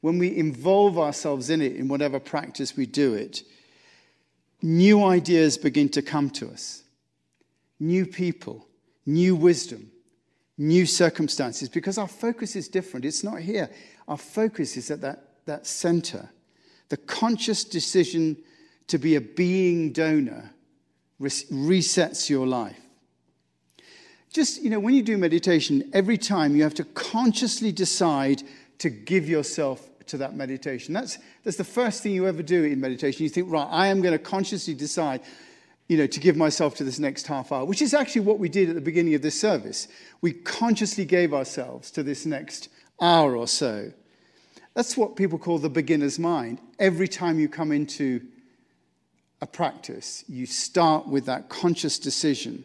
when 0.00 0.16
we 0.16 0.34
involve 0.34 0.98
ourselves 0.98 1.50
in 1.50 1.60
it 1.60 1.76
in 1.76 1.88
whatever 1.88 2.18
practice 2.18 2.74
we 2.74 2.86
do 2.86 3.12
it, 3.12 3.42
new 4.62 5.04
ideas 5.04 5.58
begin 5.58 5.90
to 5.90 6.00
come 6.00 6.30
to 6.30 6.48
us, 6.48 6.84
new 7.78 8.06
people, 8.06 8.66
new 9.04 9.36
wisdom, 9.36 9.90
new 10.56 10.86
circumstances, 10.86 11.68
because 11.68 11.98
our 11.98 12.08
focus 12.08 12.56
is 12.56 12.66
different. 12.66 13.04
It's 13.04 13.22
not 13.22 13.40
here. 13.40 13.68
Our 14.08 14.16
focus 14.16 14.78
is 14.78 14.90
at 14.90 15.02
that, 15.02 15.44
that 15.44 15.66
center. 15.66 16.30
The 16.88 16.96
conscious 16.96 17.62
decision 17.62 18.38
to 18.86 18.96
be 18.96 19.16
a 19.16 19.20
being 19.20 19.92
donor 19.92 20.54
resets 21.20 22.30
your 22.30 22.46
life. 22.46 22.80
Just, 24.32 24.62
you 24.62 24.70
know, 24.70 24.78
when 24.78 24.94
you 24.94 25.02
do 25.02 25.18
meditation, 25.18 25.90
every 25.92 26.16
time 26.16 26.54
you 26.54 26.62
have 26.62 26.74
to 26.74 26.84
consciously 26.84 27.72
decide 27.72 28.42
to 28.78 28.88
give 28.88 29.28
yourself 29.28 29.90
to 30.06 30.18
that 30.18 30.34
meditation. 30.34 30.94
That's, 30.94 31.18
that's 31.44 31.56
the 31.56 31.64
first 31.64 32.02
thing 32.02 32.12
you 32.12 32.26
ever 32.26 32.42
do 32.42 32.64
in 32.64 32.80
meditation. 32.80 33.22
You 33.24 33.28
think, 33.28 33.50
right, 33.50 33.66
I 33.70 33.88
am 33.88 34.00
going 34.02 34.12
to 34.12 34.18
consciously 34.18 34.74
decide, 34.74 35.20
you 35.88 35.96
know, 35.96 36.06
to 36.06 36.20
give 36.20 36.36
myself 36.36 36.74
to 36.76 36.84
this 36.84 36.98
next 36.98 37.26
half 37.26 37.52
hour, 37.52 37.64
which 37.64 37.82
is 37.82 37.94
actually 37.94 38.22
what 38.22 38.38
we 38.38 38.48
did 38.48 38.68
at 38.68 38.74
the 38.74 38.80
beginning 38.80 39.14
of 39.14 39.22
this 39.22 39.40
service. 39.40 39.88
We 40.20 40.32
consciously 40.32 41.04
gave 41.04 41.32
ourselves 41.32 41.90
to 41.92 42.02
this 42.02 42.26
next 42.26 42.68
hour 43.00 43.36
or 43.36 43.46
so. 43.46 43.92
That's 44.74 44.96
what 44.96 45.16
people 45.16 45.38
call 45.38 45.58
the 45.58 45.70
beginner's 45.70 46.18
mind. 46.18 46.60
Every 46.78 47.08
time 47.08 47.38
you 47.38 47.48
come 47.48 47.72
into 47.72 48.20
a 49.40 49.46
practice, 49.46 50.24
you 50.28 50.46
start 50.46 51.08
with 51.08 51.26
that 51.26 51.48
conscious 51.48 51.98
decision 51.98 52.64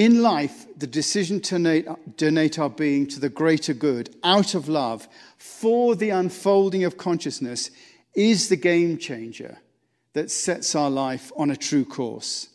in 0.00 0.22
life, 0.22 0.64
the 0.78 0.86
decision 0.86 1.42
to 1.42 1.98
donate 2.16 2.58
our 2.58 2.70
being 2.70 3.06
to 3.06 3.20
the 3.20 3.28
greater 3.28 3.74
good 3.74 4.16
out 4.24 4.54
of 4.54 4.66
love 4.66 5.06
for 5.36 5.94
the 5.94 6.08
unfolding 6.08 6.84
of 6.84 6.96
consciousness 6.96 7.70
is 8.14 8.48
the 8.48 8.56
game 8.56 8.96
changer 8.96 9.58
that 10.14 10.30
sets 10.30 10.74
our 10.74 10.88
life 10.88 11.30
on 11.36 11.50
a 11.50 11.56
true 11.56 11.84
course. 11.84 12.48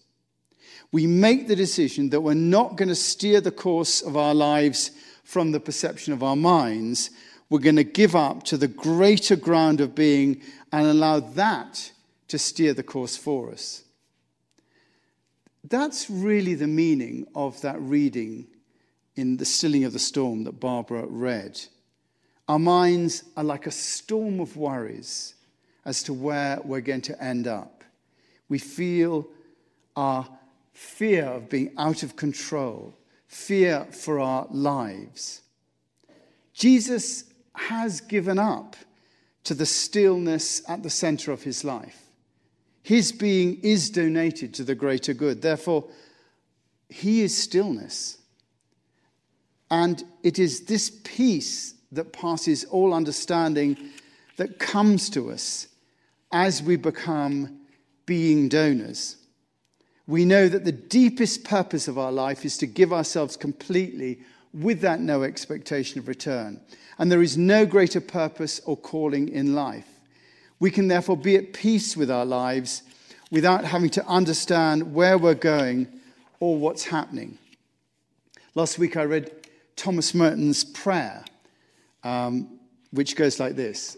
We 0.92 1.06
make 1.06 1.48
the 1.48 1.56
decision 1.56 2.10
that 2.10 2.22
we're 2.22 2.34
not 2.34 2.78
going 2.78 2.90
to 2.90 2.96
steer 2.96 3.42
the 3.42 3.52
course 3.52 4.02
of 4.02 4.18
our 4.18 4.34
lives 4.34 4.90
from 5.24 5.52
the 5.52 5.60
perception 5.60 6.14
of 6.14 6.24
our 6.24 6.36
minds. 6.36 7.12
We're 7.52 7.60
going 7.60 7.76
to 7.76 7.84
give 7.84 8.16
up 8.16 8.42
to 8.46 8.58
the 8.58 8.68
greater 8.68 9.36
ground 9.36 9.82
of 9.82 9.94
being 9.94 10.42
and 10.72 10.88
allow 10.88 11.20
that 11.20 11.92
to 12.30 12.40
steer 12.40 12.74
the 12.74 12.82
course 12.82 13.16
for 13.16 13.52
us. 13.52 13.85
That's 15.70 16.12
really 16.12 16.54
the 16.54 16.68
meaning 16.68 17.26
of 17.34 17.60
that 17.62 17.82
reading 17.82 18.46
in 19.16 19.38
The 19.38 19.46
Stilling 19.46 19.84
of 19.84 19.94
the 19.94 20.00
Storm 20.00 20.44
that 20.44 20.60
Barbara 20.60 21.08
read. 21.08 21.60
Our 22.48 22.60
minds 22.60 23.24
are 23.36 23.44
like 23.44 23.66
a 23.66 23.72
storm 23.72 24.40
of 24.40 24.58
worries 24.58 25.34
as 25.84 26.04
to 26.04 26.14
where 26.14 26.60
we're 26.64 26.82
going 26.82 27.02
to 27.02 27.24
end 27.24 27.48
up. 27.48 27.84
We 28.48 28.60
feel 28.60 29.28
our 29.96 30.28
fear 30.74 31.26
of 31.26 31.50
being 31.50 31.72
out 31.78 32.04
of 32.04 32.16
control, 32.16 32.96
fear 33.28 33.88
for 33.90 34.20
our 34.20 34.46
lives. 34.52 35.42
Jesus 36.54 37.24
has 37.56 38.02
given 38.02 38.38
up 38.38 38.76
to 39.46 39.56
the 39.56 39.66
stillness 39.66 40.62
at 40.70 40.84
the 40.84 40.92
center 40.92 41.32
of 41.32 41.42
his 41.42 41.64
life. 41.64 42.05
His 42.86 43.12
being 43.12 43.60
is 43.64 43.90
donated 43.90 44.54
to 44.54 44.64
the 44.64 44.76
greater 44.76 45.16
good. 45.16 45.42
Therefore, 45.42 45.86
he 46.88 47.22
is 47.22 47.36
stillness. 47.36 48.20
And 49.72 50.04
it 50.22 50.38
is 50.38 50.66
this 50.66 50.92
peace 51.04 51.74
that 51.94 52.14
passes 52.14 52.64
all 52.66 52.94
understanding 52.94 53.76
that 54.38 54.60
comes 54.60 55.10
to 55.10 55.32
us 55.32 55.68
as 56.32 56.62
we 56.62 56.76
become 56.76 57.62
being 58.06 58.50
donors. 58.50 59.18
We 60.06 60.24
know 60.24 60.48
that 60.48 60.64
the 60.64 60.72
deepest 60.72 61.44
purpose 61.44 61.88
of 61.88 61.98
our 61.98 62.12
life 62.12 62.46
is 62.46 62.56
to 62.60 62.68
give 62.68 62.94
ourselves 62.94 63.36
completely 63.36 64.20
with 64.54 64.82
that 64.82 65.00
no 65.00 65.24
expectation 65.24 65.98
of 65.98 66.08
return. 66.08 66.62
And 67.00 67.12
there 67.12 67.24
is 67.24 67.36
no 67.36 67.66
greater 67.66 68.00
purpose 68.00 68.62
or 68.64 68.78
calling 68.78 69.30
in 69.30 69.56
life. 69.56 69.95
We 70.60 70.72
can 70.72 70.88
therefore 70.88 71.18
be 71.18 71.36
at 71.36 71.54
peace 71.54 71.98
with 71.98 72.10
our 72.10 72.26
lives 72.26 72.84
without 73.32 73.66
having 73.66 73.90
to 73.92 74.06
understand 74.06 74.94
where 74.94 75.18
we're 75.18 75.34
going 75.34 75.88
or 76.40 76.58
what's 76.58 76.86
happening. 76.86 77.38
Last 78.54 78.80
week 78.80 78.96
I 78.96 79.04
read 79.04 79.32
Thomas 79.76 80.14
Merton's 80.14 80.64
prayer, 80.64 81.26
um, 82.04 82.60
which 82.92 83.16
goes 83.16 83.40
like 83.40 83.56
this 83.56 83.98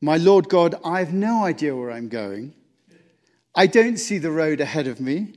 My 0.00 0.16
Lord 0.18 0.48
God, 0.48 0.74
I 0.84 0.98
have 0.98 1.14
no 1.14 1.44
idea 1.44 1.74
where 1.74 1.90
I'm 1.90 2.08
going. 2.08 2.54
I 3.54 3.66
don't 3.66 3.96
see 3.96 4.18
the 4.18 4.30
road 4.30 4.60
ahead 4.60 4.86
of 4.86 5.00
me. 5.00 5.34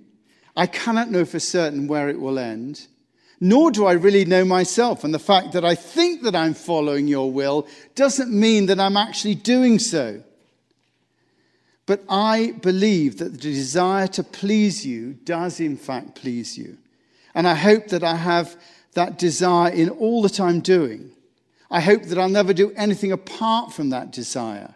I 0.55 0.67
cannot 0.67 1.09
know 1.09 1.23
for 1.23 1.39
certain 1.39 1.87
where 1.87 2.09
it 2.09 2.19
will 2.19 2.37
end 2.37 2.87
nor 3.43 3.71
do 3.71 3.87
I 3.87 3.93
really 3.93 4.23
know 4.23 4.45
myself. 4.45 5.03
And 5.03 5.11
the 5.13 5.19
fact 5.19 5.53
that 5.53 5.65
I 5.65 5.73
think 5.73 6.21
that 6.21 6.35
I'm 6.35 6.53
following 6.53 7.07
your 7.07 7.31
will 7.31 7.67
doesn't 7.95 8.31
mean 8.31 8.67
that 8.67 8.79
I'm 8.79 8.95
actually 8.95 9.35
doing 9.35 9.79
so. 9.79 10.23
But 11.87 12.03
I 12.07 12.53
believe 12.61 13.17
that 13.17 13.33
the 13.33 13.39
desire 13.39 14.07
to 14.09 14.23
please 14.23 14.85
you 14.85 15.13
does, 15.25 15.59
in 15.59 15.75
fact, 15.75 16.13
please 16.15 16.55
you. 16.55 16.77
And 17.33 17.47
I 17.47 17.55
hope 17.55 17.87
that 17.87 18.03
I 18.03 18.15
have 18.15 18.55
that 18.93 19.17
desire 19.17 19.71
in 19.71 19.89
all 19.89 20.21
that 20.21 20.39
I'm 20.39 20.59
doing. 20.59 21.11
I 21.71 21.79
hope 21.79 22.03
that 22.03 22.19
I'll 22.19 22.29
never 22.29 22.53
do 22.53 22.71
anything 22.75 23.11
apart 23.11 23.73
from 23.73 23.89
that 23.89 24.11
desire. 24.11 24.75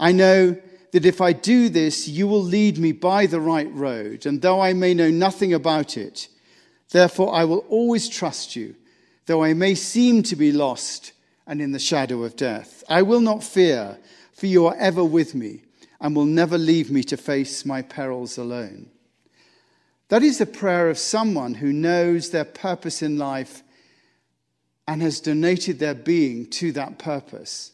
I 0.00 0.10
know 0.10 0.56
that 0.90 1.06
if 1.06 1.20
I 1.20 1.32
do 1.32 1.68
this, 1.68 2.08
you 2.08 2.26
will 2.26 2.42
lead 2.42 2.78
me 2.78 2.90
by 2.90 3.26
the 3.26 3.40
right 3.40 3.72
road, 3.72 4.26
and 4.26 4.42
though 4.42 4.60
I 4.60 4.72
may 4.72 4.94
know 4.94 5.10
nothing 5.10 5.52
about 5.52 5.96
it, 5.96 6.28
Therefore, 6.90 7.34
I 7.34 7.44
will 7.44 7.64
always 7.68 8.08
trust 8.08 8.56
you, 8.56 8.74
though 9.26 9.44
I 9.44 9.52
may 9.54 9.74
seem 9.74 10.22
to 10.24 10.36
be 10.36 10.52
lost 10.52 11.12
and 11.46 11.60
in 11.60 11.72
the 11.72 11.78
shadow 11.78 12.24
of 12.24 12.36
death. 12.36 12.82
I 12.88 13.02
will 13.02 13.20
not 13.20 13.42
fear, 13.42 13.98
for 14.32 14.46
you 14.46 14.66
are 14.66 14.76
ever 14.76 15.04
with 15.04 15.34
me 15.34 15.62
and 16.00 16.14
will 16.14 16.24
never 16.24 16.56
leave 16.56 16.90
me 16.90 17.02
to 17.04 17.16
face 17.16 17.64
my 17.64 17.82
perils 17.82 18.38
alone. 18.38 18.88
That 20.08 20.22
is 20.22 20.38
the 20.38 20.46
prayer 20.46 20.88
of 20.88 20.98
someone 20.98 21.54
who 21.54 21.72
knows 21.72 22.30
their 22.30 22.44
purpose 22.44 23.02
in 23.02 23.18
life 23.18 23.62
and 24.86 25.02
has 25.02 25.20
donated 25.20 25.78
their 25.78 25.94
being 25.94 26.46
to 26.46 26.72
that 26.72 26.98
purpose. 26.98 27.72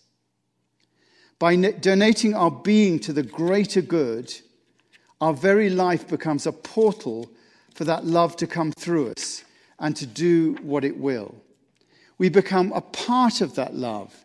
By 1.39 1.55
donating 1.57 2.35
our 2.35 2.51
being 2.51 2.99
to 3.01 3.13
the 3.13 3.23
greater 3.23 3.83
good, 3.83 4.33
our 5.21 5.33
very 5.33 5.71
life 5.71 6.09
becomes 6.09 6.47
a 6.47 6.53
portal 6.53 7.31
for 7.75 7.85
that 7.85 8.07
love 8.07 8.37
to 8.37 8.47
come 8.47 8.73
through 8.73 9.11
us 9.11 9.45
and 9.79 9.95
to 9.97 10.07
do 10.07 10.55
what 10.63 10.85
it 10.85 10.97
will. 10.97 11.35
We 12.19 12.29
become 12.29 12.73
a 12.73 12.81
part 12.81 13.41
of 13.41 13.57
that 13.57 13.75
love 13.75 14.25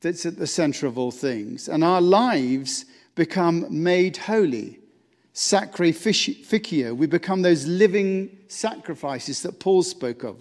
that's 0.00 0.24
at 0.24 0.38
the 0.38 0.46
center 0.46 0.86
of 0.86 0.96
all 0.96 1.10
things, 1.10 1.68
and 1.68 1.82
our 1.82 2.00
lives 2.00 2.84
become 3.16 3.66
made 3.70 4.16
holy. 4.16 4.78
Sacrificio, 5.34 6.94
we 6.94 7.06
become 7.06 7.42
those 7.42 7.66
living 7.66 8.38
sacrifices 8.48 9.42
that 9.42 9.60
Paul 9.60 9.82
spoke 9.82 10.22
of. 10.24 10.36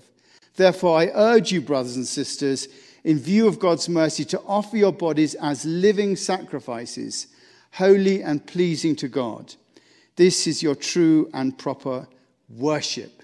Therefore, 0.56 1.00
I 1.00 1.12
urge 1.14 1.52
you, 1.52 1.62
brothers 1.62 1.96
and 1.96 2.08
sisters, 2.08 2.68
in 3.04 3.20
view 3.20 3.48
of 3.48 3.60
God's 3.60 3.90
mercy, 3.90 4.26
to 4.26 4.42
offer 4.42 4.78
your 4.78 4.94
bodies 4.94 5.36
as 5.36 5.66
living 5.66 6.16
sacrifices, 6.16 7.28
holy 7.74 8.22
and 8.22 8.46
pleasing 8.46 8.96
to 8.98 9.08
God. 9.08 9.56
This 10.16 10.48
is 10.48 10.64
your 10.64 10.76
true 10.76 11.30
and 11.34 11.58
proper 11.58 12.08
worship. 12.50 13.24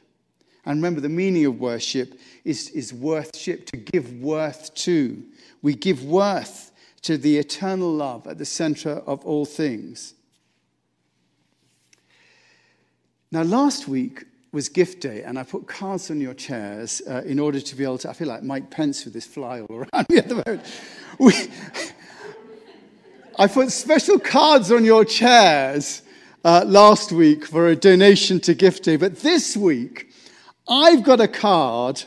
And 0.66 0.78
remember, 0.78 1.02
the 1.02 1.10
meaning 1.10 1.46
of 1.46 1.60
worship 1.60 2.20
is, 2.46 2.70
is 2.70 2.94
worthship, 2.94 3.66
to 3.68 3.78
give 3.78 4.22
worth 4.22 4.74
to. 4.76 5.22
We 5.62 5.76
give 5.76 6.04
worth 6.04 6.72
to 7.02 7.18
the 7.18 7.38
eternal 7.38 7.92
love 7.92 8.28
at 8.28 8.38
the 8.38 8.46
center 8.46 8.92
of 8.92 9.26
all 9.26 9.46
things. 9.46 10.14
Now, 13.32 13.44
last 13.44 13.88
week 13.88 14.26
was 14.54 14.70
gift 14.70 15.02
day, 15.02 15.24
and 15.24 15.38
I 15.38 15.44
put 15.44 15.68
cards 15.68 16.12
on 16.12 16.22
your 16.22 16.36
chairs 16.36 17.02
uh, 17.10 17.24
in 17.26 17.40
order 17.40 17.60
to 17.60 17.76
be 17.76 17.84
able 17.84 17.98
to. 18.00 18.10
I 18.10 18.14
feel 18.14 18.28
like 18.28 18.44
Mike 18.44 18.70
Pence 18.70 19.04
with 19.04 19.14
this 19.14 19.26
fly 19.26 19.62
all 19.62 19.78
around 19.94 20.06
me 20.10 20.18
at 20.18 20.30
the 20.30 20.36
moment. 20.36 20.62
We, 21.18 21.34
I 23.40 23.48
put 23.48 23.72
special 23.72 24.20
cards 24.20 24.72
on 24.72 24.86
your 24.86 25.04
chairs 25.04 26.03
uh, 26.44 26.64
last 26.66 27.12
week 27.12 27.46
for 27.46 27.68
a 27.68 27.76
donation 27.76 28.40
to 28.42 28.54
gift 28.54 28.84
day, 28.84 28.98
but 28.98 29.18
this 29.20 29.56
week 29.56 30.12
I've 30.68 31.04
got 31.04 31.22
a 31.22 31.28
card 31.28 32.04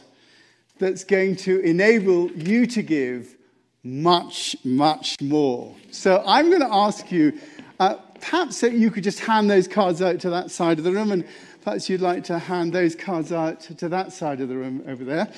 that's 0.78 1.04
going 1.04 1.36
to 1.36 1.60
enable 1.60 2.30
you 2.32 2.66
to 2.66 2.82
give 2.82 3.34
much, 3.82 4.56
much 4.64 5.20
more. 5.20 5.74
So 5.90 6.22
I'm 6.26 6.48
going 6.48 6.60
to 6.60 6.72
ask 6.72 7.10
you. 7.10 7.38
Uh, 7.78 7.96
perhaps 8.20 8.62
you 8.62 8.90
could 8.90 9.04
just 9.04 9.20
hand 9.20 9.50
those 9.50 9.68
cards 9.68 10.02
out 10.02 10.20
to 10.20 10.30
that 10.30 10.50
side 10.50 10.78
of 10.78 10.84
the 10.84 10.92
room, 10.92 11.12
and 11.12 11.24
perhaps 11.62 11.88
you'd 11.88 12.00
like 12.00 12.24
to 12.24 12.38
hand 12.38 12.72
those 12.72 12.94
cards 12.94 13.32
out 13.32 13.60
to 13.60 13.88
that 13.88 14.12
side 14.12 14.40
of 14.40 14.48
the 14.48 14.56
room 14.56 14.82
over 14.86 15.04
there. 15.04 15.28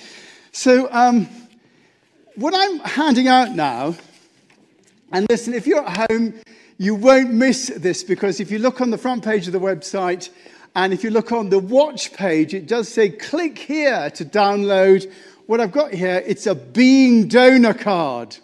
So, 0.52 0.88
um, 0.92 1.28
what 2.36 2.54
I'm 2.56 2.78
handing 2.80 3.28
out 3.28 3.54
now, 3.54 3.96
and 5.12 5.26
listen, 5.28 5.54
if 5.54 5.66
you're 5.66 5.84
at 5.84 6.10
home, 6.10 6.34
you 6.78 6.94
won't 6.94 7.32
miss 7.32 7.66
this 7.76 8.04
because 8.04 8.38
if 8.38 8.52
you 8.52 8.60
look 8.60 8.80
on 8.80 8.90
the 8.90 8.98
front 8.98 9.24
page 9.24 9.48
of 9.48 9.52
the 9.52 9.60
website, 9.60 10.30
and 10.76 10.92
if 10.92 11.02
you 11.02 11.10
look 11.10 11.32
on 11.32 11.50
the 11.50 11.58
watch 11.58 12.12
page, 12.12 12.54
it 12.54 12.68
does 12.68 12.88
say 12.88 13.08
click 13.10 13.58
here 13.58 14.10
to 14.10 14.24
download 14.24 15.12
what 15.46 15.60
I've 15.60 15.72
got 15.72 15.92
here. 15.92 16.22
It's 16.24 16.46
a 16.46 16.54
being 16.54 17.26
donor 17.26 17.74
card. 17.74 18.36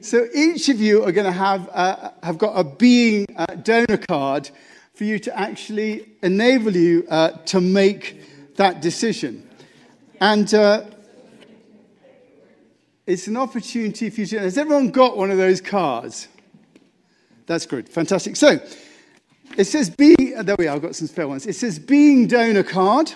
So 0.00 0.28
each 0.32 0.68
of 0.68 0.80
you 0.80 1.02
are 1.02 1.10
going 1.10 1.26
to 1.26 1.32
have, 1.32 1.68
uh, 1.72 2.10
have 2.22 2.38
got 2.38 2.52
a 2.52 2.62
being 2.62 3.26
uh, 3.36 3.46
donor 3.46 3.96
card 3.96 4.48
for 4.94 5.02
you 5.02 5.18
to 5.18 5.36
actually 5.36 6.08
enable 6.22 6.76
you 6.76 7.04
uh, 7.10 7.30
to 7.46 7.60
make 7.60 8.54
that 8.56 8.80
decision. 8.80 9.48
And 10.20 10.54
uh, 10.54 10.84
it's 13.06 13.26
an 13.26 13.36
opportunity 13.36 14.08
for 14.10 14.20
you 14.20 14.26
to. 14.28 14.38
Has 14.38 14.56
everyone 14.56 14.92
got 14.92 15.16
one 15.16 15.32
of 15.32 15.38
those 15.38 15.60
cards? 15.60 16.28
That's 17.46 17.66
good. 17.66 17.88
Fantastic. 17.88 18.36
So 18.36 18.60
it 19.56 19.64
says 19.64 19.88
being, 19.88 20.34
uh, 20.36 20.42
there 20.42 20.56
we 20.58 20.66
are, 20.66 20.76
I've 20.76 20.82
got 20.82 20.96
some 20.96 21.06
spare 21.06 21.28
ones. 21.28 21.46
It 21.46 21.54
says 21.54 21.78
being 21.78 22.26
donor 22.26 22.62
card. 22.62 23.12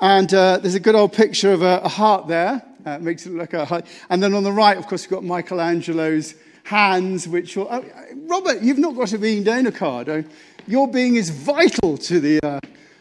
And 0.00 0.32
uh, 0.32 0.58
there's 0.58 0.76
a 0.76 0.80
good 0.80 0.94
old 0.94 1.12
picture 1.12 1.52
of 1.52 1.62
a, 1.62 1.80
a 1.82 1.88
heart 1.88 2.28
there. 2.28 2.62
Uh, 2.86 2.98
makes 3.00 3.26
it 3.26 3.30
look 3.30 3.52
like 3.52 3.54
a 3.54 3.64
hut. 3.64 3.86
And 4.10 4.22
then 4.22 4.34
on 4.34 4.44
the 4.44 4.52
right, 4.52 4.76
of 4.76 4.86
course, 4.86 5.04
we've 5.04 5.10
got 5.10 5.24
Michelangelo's 5.24 6.34
hands, 6.64 7.26
which 7.26 7.56
will. 7.56 7.66
Oh, 7.68 7.84
Robert, 8.26 8.62
you've 8.62 8.78
not 8.78 8.94
got 8.94 9.12
a 9.12 9.18
being 9.18 9.42
donor 9.42 9.72
card. 9.72 10.08
Oh, 10.08 10.24
your 10.66 10.86
being 10.86 11.16
is 11.16 11.30
vital 11.30 11.98
to 11.98 12.20
the 12.20 12.40
uh, 12.42 12.60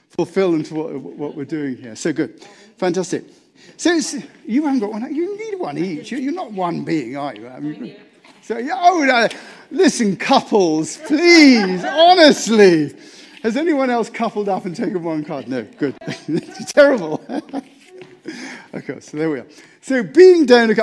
fulfillment 0.09 0.71
of 0.71 0.77
what, 0.77 0.93
what, 0.95 1.35
we're 1.35 1.45
doing 1.45 1.77
here. 1.77 1.95
So 1.95 2.11
good. 2.11 2.41
Fantastic. 2.77 3.25
So 3.75 3.99
you 4.45 4.63
haven't 4.65 4.79
got 4.79 4.91
one. 4.91 5.13
You 5.13 5.37
need 5.37 5.59
one 5.59 5.77
each. 5.77 6.11
You're 6.11 6.33
not 6.33 6.51
one 6.51 6.83
being, 6.83 7.15
are 7.15 7.35
you? 7.35 7.47
I 7.47 7.59
mean, 7.59 7.97
so, 8.41 8.57
oh, 8.57 9.03
no. 9.03 9.27
Listen, 9.71 10.15
couples, 10.15 10.97
please, 10.97 11.83
honestly. 11.83 12.93
Has 13.43 13.55
anyone 13.55 13.89
else 13.89 14.09
coupled 14.09 14.49
up 14.49 14.65
and 14.65 14.75
taken 14.75 15.03
one 15.03 15.23
card? 15.23 15.47
No, 15.47 15.63
good. 15.63 15.95
terrible. 16.67 17.23
okay, 18.73 18.99
so 18.99 19.17
there 19.17 19.29
we 19.29 19.39
are. 19.39 19.47
So 19.81 20.03
being 20.03 20.45
donor, 20.45 20.73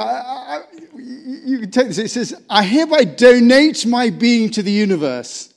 you 0.95 1.59
can 1.61 1.71
take 1.71 1.89
this. 1.89 1.99
It 1.99 2.11
says, 2.11 2.43
I 2.49 2.63
hereby 2.63 3.05
donate 3.05 3.85
my 3.87 4.11
being 4.11 4.51
to 4.53 4.63
the 4.63 4.73
universe 4.73 5.53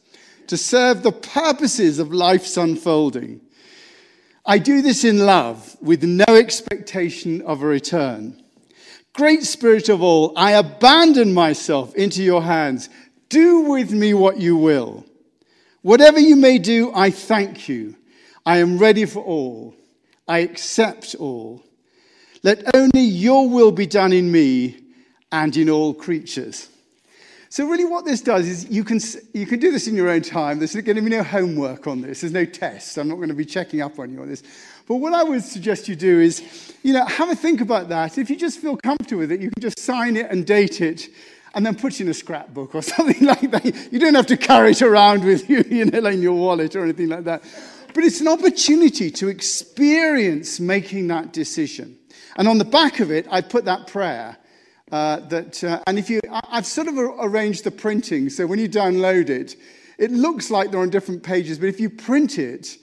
to 0.47 0.57
serve 0.57 1.03
the 1.03 1.11
purposes 1.11 1.99
of 1.99 2.13
life's 2.13 2.57
unfolding. 2.57 3.41
I 4.45 4.59
do 4.59 4.81
this 4.81 5.03
in 5.03 5.19
love 5.19 5.75
with 5.81 6.03
no 6.03 6.25
expectation 6.27 7.41
of 7.41 7.61
a 7.61 7.67
return. 7.67 8.41
Great 9.13 9.43
Spirit 9.43 9.89
of 9.89 10.01
all, 10.01 10.31
I 10.37 10.51
abandon 10.51 11.33
myself 11.33 11.93
into 11.95 12.23
your 12.23 12.43
hands. 12.43 12.87
Do 13.29 13.61
with 13.61 13.91
me 13.91 14.13
what 14.13 14.37
you 14.37 14.55
will. 14.55 15.05
Whatever 15.81 16.19
you 16.19 16.35
may 16.35 16.57
do, 16.57 16.91
I 16.93 17.11
thank 17.11 17.69
you. 17.69 17.95
I 18.45 18.57
am 18.57 18.77
ready 18.77 19.05
for 19.05 19.23
all. 19.23 19.75
I 20.27 20.39
accept 20.39 21.15
all. 21.15 21.63
Let 22.43 22.75
only 22.75 23.01
your 23.01 23.49
will 23.49 23.71
be 23.71 23.85
done 23.85 24.13
in 24.13 24.31
me 24.31 24.77
and 25.31 25.55
in 25.57 25.69
all 25.69 25.93
creatures. 25.93 26.69
So, 27.49 27.65
really, 27.65 27.85
what 27.85 28.03
this 28.03 28.21
does 28.21 28.47
is 28.47 28.69
you 28.69 28.83
can, 28.83 28.99
you 29.33 29.45
can 29.45 29.59
do 29.59 29.71
this 29.71 29.87
in 29.87 29.95
your 29.95 30.09
own 30.09 30.21
time. 30.21 30.59
There's 30.59 30.73
going 30.73 30.97
to 30.97 31.01
be 31.01 31.09
no 31.09 31.23
homework 31.23 31.87
on 31.87 32.01
this, 32.01 32.21
there's 32.21 32.33
no 32.33 32.45
test. 32.45 32.97
I'm 32.97 33.07
not 33.07 33.15
going 33.15 33.29
to 33.29 33.35
be 33.35 33.45
checking 33.45 33.81
up 33.81 33.99
on 33.99 34.11
you 34.11 34.21
on 34.21 34.27
this. 34.27 34.43
But 34.87 34.95
what 34.95 35.13
I 35.13 35.23
would 35.23 35.43
suggest 35.43 35.87
you 35.87 35.95
do 35.95 36.19
is, 36.19 36.75
you 36.83 36.93
know, 36.93 37.05
have 37.05 37.29
a 37.29 37.35
think 37.35 37.61
about 37.61 37.89
that. 37.89 38.17
If 38.17 38.29
you 38.29 38.35
just 38.35 38.59
feel 38.59 38.77
comfortable 38.77 39.19
with 39.19 39.31
it, 39.31 39.41
you 39.41 39.49
can 39.49 39.61
just 39.61 39.79
sign 39.79 40.17
it 40.17 40.29
and 40.29 40.45
date 40.45 40.81
it 40.81 41.09
and 41.57 41.65
then 41.65 41.73
put 41.73 41.93
it 41.93 42.01
in 42.01 42.07
a 42.07 42.13
scrapbook 42.13 42.75
or 42.75 42.81
something 42.83 43.25
like 43.25 43.49
that. 43.49 43.65
You 43.91 43.97
don't 43.97 44.13
have 44.13 44.27
to 44.27 44.37
carry 44.37 44.71
it 44.71 44.81
around 44.83 45.25
with 45.25 45.49
you, 45.49 45.65
you 45.67 45.85
know, 45.85 45.99
like 45.99 46.13
in 46.13 46.21
your 46.21 46.37
wallet 46.37 46.75
or 46.75 46.83
anything 46.83 47.09
like 47.09 47.23
that. 47.23 47.43
But 47.95 48.03
it's 48.03 48.21
an 48.21 48.27
opportunity 48.27 49.09
to 49.09 49.27
experience 49.27 50.59
making 50.59 51.07
that 51.07 51.33
decision. 51.33 51.97
And 52.35 52.47
on 52.47 52.59
the 52.59 52.65
back 52.65 52.99
of 52.99 53.09
it, 53.09 53.25
I 53.31 53.41
put 53.41 53.65
that 53.65 53.87
prayer. 53.87 54.37
Uh, 54.91 55.21
that, 55.29 55.63
uh, 55.63 55.81
and 55.87 55.97
if 55.97 56.11
you, 56.11 56.21
I've 56.29 56.67
sort 56.67 56.87
of 56.87 56.95
arranged 56.97 57.63
the 57.63 57.71
printing, 57.71 58.29
so 58.29 58.45
when 58.45 58.59
you 58.59 58.69
download 58.69 59.29
it, 59.29 59.55
it 59.97 60.11
looks 60.11 60.51
like 60.51 60.69
they're 60.69 60.79
on 60.79 60.91
different 60.91 61.23
pages, 61.23 61.57
but 61.57 61.69
if 61.69 61.79
you 61.79 61.89
print 61.89 62.37
it 62.37 62.77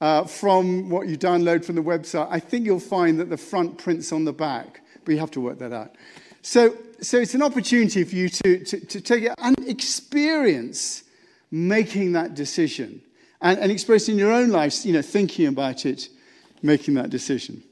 uh, 0.00 0.24
from 0.24 0.90
what 0.90 1.06
you 1.06 1.16
download 1.16 1.64
from 1.64 1.76
the 1.76 1.82
website, 1.82 2.26
I 2.28 2.40
think 2.40 2.66
you'll 2.66 2.80
find 2.80 3.20
that 3.20 3.30
the 3.30 3.36
front 3.36 3.78
prints 3.78 4.12
on 4.12 4.24
the 4.24 4.32
back, 4.32 4.82
but 5.04 5.12
you 5.12 5.20
have 5.20 5.30
to 5.30 5.40
work 5.40 5.60
that 5.60 5.72
out. 5.72 5.94
So, 6.42 6.76
so 7.00 7.18
it's 7.18 7.34
an 7.34 7.42
opportunity 7.42 8.04
for 8.04 8.14
you 8.14 8.28
to, 8.28 8.64
to, 8.64 8.80
to 8.80 9.00
take 9.00 9.24
it 9.24 9.34
and 9.38 9.56
experience 9.68 11.04
making 11.50 12.12
that 12.12 12.34
decision 12.34 13.00
and, 13.40 13.58
and 13.58 13.72
expressing 13.72 14.18
your 14.18 14.32
own 14.32 14.50
lives, 14.50 14.84
you 14.84 14.92
know, 14.92 15.02
thinking 15.02 15.46
about 15.46 15.86
it, 15.86 16.08
making 16.62 16.94
that 16.94 17.10
decision. 17.10 17.62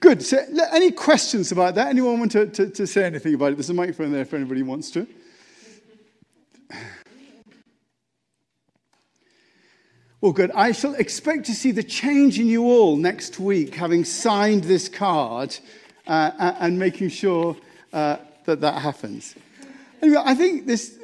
Good. 0.00 0.22
So, 0.22 0.38
any 0.72 0.90
questions 0.90 1.52
about 1.52 1.74
that? 1.74 1.88
Anyone 1.88 2.20
want 2.20 2.32
to, 2.32 2.46
to, 2.46 2.70
to 2.70 2.86
say 2.86 3.04
anything 3.04 3.34
about 3.34 3.52
it? 3.52 3.56
There's 3.56 3.68
a 3.68 3.74
microphone 3.74 4.12
there 4.12 4.22
if 4.22 4.32
anybody 4.32 4.62
wants 4.62 4.90
to. 4.92 5.06
Well, 10.22 10.32
good. 10.32 10.50
I 10.50 10.72
shall 10.72 10.92
expect 10.96 11.46
to 11.46 11.54
see 11.54 11.70
the 11.70 11.82
change 11.82 12.38
in 12.38 12.46
you 12.46 12.64
all 12.64 12.98
next 12.98 13.40
week, 13.40 13.74
having 13.74 14.04
signed 14.04 14.64
this 14.64 14.86
card 14.86 15.56
uh, 16.06 16.56
and 16.60 16.78
making 16.78 17.08
sure 17.08 17.56
uh, 17.92 18.16
that 18.44 18.60
that 18.60 18.82
happens. 18.82 19.34
Anyway, 20.02 20.22
I 20.24 20.34
think 20.34 20.66
this, 20.66 20.98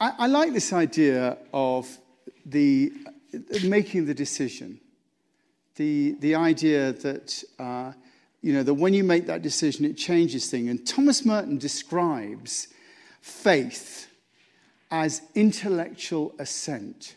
I, 0.00 0.12
I 0.18 0.26
like 0.26 0.52
this 0.52 0.72
idea 0.72 1.38
of 1.52 1.88
the 2.46 2.92
making 3.64 4.06
the 4.06 4.14
decision. 4.14 4.80
The, 5.76 6.16
the 6.18 6.34
idea 6.34 6.92
that 6.92 7.44
uh, 7.58 7.92
you 8.42 8.52
know, 8.52 8.62
that 8.62 8.74
when 8.74 8.94
you 8.94 9.04
make 9.04 9.26
that 9.26 9.42
decision, 9.42 9.84
it 9.84 9.96
changes 9.96 10.48
things. 10.48 10.70
And 10.70 10.86
Thomas 10.86 11.24
Merton 11.24 11.58
describes 11.58 12.68
faith 13.20 14.08
as 14.90 15.22
intellectual 15.34 16.34
assent. 16.38 17.16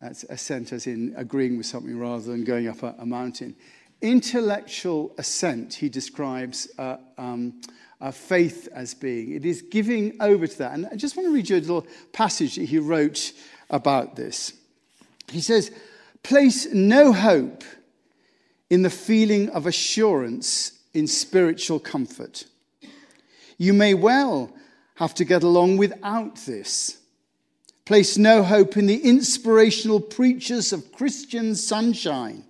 That's 0.00 0.24
assent 0.24 0.72
as 0.72 0.86
in 0.86 1.14
agreeing 1.16 1.56
with 1.56 1.66
something 1.66 1.98
rather 1.98 2.22
than 2.22 2.44
going 2.44 2.68
up 2.68 2.82
a, 2.82 2.94
a 2.98 3.06
mountain. 3.06 3.56
Intellectual 4.02 5.12
assent, 5.18 5.74
he 5.74 5.88
describes 5.88 6.68
uh, 6.78 6.96
um, 7.18 7.60
uh, 8.00 8.10
faith 8.10 8.68
as 8.72 8.94
being. 8.94 9.32
It 9.32 9.44
is 9.44 9.62
giving 9.62 10.16
over 10.20 10.46
to 10.46 10.58
that. 10.58 10.72
And 10.72 10.86
I 10.90 10.96
just 10.96 11.16
want 11.16 11.28
to 11.28 11.32
read 11.32 11.48
you 11.48 11.56
a 11.56 11.60
little 11.60 11.86
passage 12.12 12.56
that 12.56 12.64
he 12.64 12.78
wrote 12.78 13.32
about 13.70 14.16
this. 14.16 14.52
He 15.28 15.40
says, 15.40 15.70
Place 16.22 16.66
no 16.72 17.12
hope 17.12 17.64
in 18.70 18.82
the 18.82 18.90
feeling 18.90 19.50
of 19.50 19.66
assurance 19.66 20.72
in 20.92 21.06
spiritual 21.06 21.78
comfort. 21.78 22.46
You 23.58 23.72
may 23.72 23.94
well 23.94 24.52
have 24.96 25.14
to 25.14 25.24
get 25.24 25.42
along 25.42 25.76
without 25.76 26.36
this. 26.36 26.98
Place 27.84 28.16
no 28.16 28.42
hope 28.42 28.76
in 28.76 28.86
the 28.86 28.96
inspirational 28.96 30.00
preachers 30.00 30.72
of 30.72 30.92
Christian 30.92 31.54
sunshine 31.54 32.44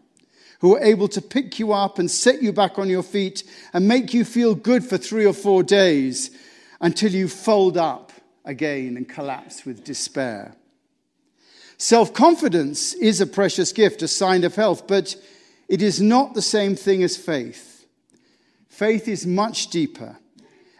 who 0.65 0.77
are 0.77 0.83
able 0.83 1.09
to 1.09 1.21
pick 1.21 1.59
you 1.59 1.75
up 1.75 1.99
and 1.99 2.11
set 2.11 2.43
you 2.43 2.51
back 2.51 2.79
on 2.79 2.89
your 2.89 3.03
feet 3.03 3.45
and 3.75 3.87
make 3.87 4.15
you 4.15 4.25
feel 4.25 4.55
good 4.55 4.83
for 4.83 4.97
three 4.97 5.27
or 5.27 5.35
four 5.35 5.63
days 5.63 6.31
until 6.81 7.13
you 7.13 7.29
fold 7.29 7.77
up 7.77 8.11
again 8.47 8.97
and 8.97 9.07
collapse 9.07 9.67
with 9.67 9.85
despair. 9.85 10.57
Self 11.77 12.15
confidence 12.15 12.95
is 12.95 13.21
a 13.21 13.27
precious 13.27 13.73
gift, 13.73 14.01
a 14.01 14.09
sign 14.09 14.43
of 14.43 14.55
health, 14.55 14.87
but 14.87 15.15
it 15.69 15.83
is 15.83 16.01
not 16.01 16.33
the 16.33 16.41
same 16.41 16.77
thing 16.77 17.03
as 17.03 17.15
faith. 17.15 17.85
Faith 18.71 19.07
is 19.07 19.27
much 19.27 19.69
deeper, 19.69 20.17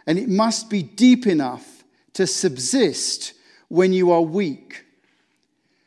and 0.07 0.17
it 0.17 0.29
must 0.29 0.67
be 0.67 0.81
deep 0.81 1.27
enough 1.27 1.83
to 2.13 2.25
subsist 2.25 3.33
when 3.67 3.93
you 3.93 4.09
are 4.09 4.23
weak, 4.23 4.83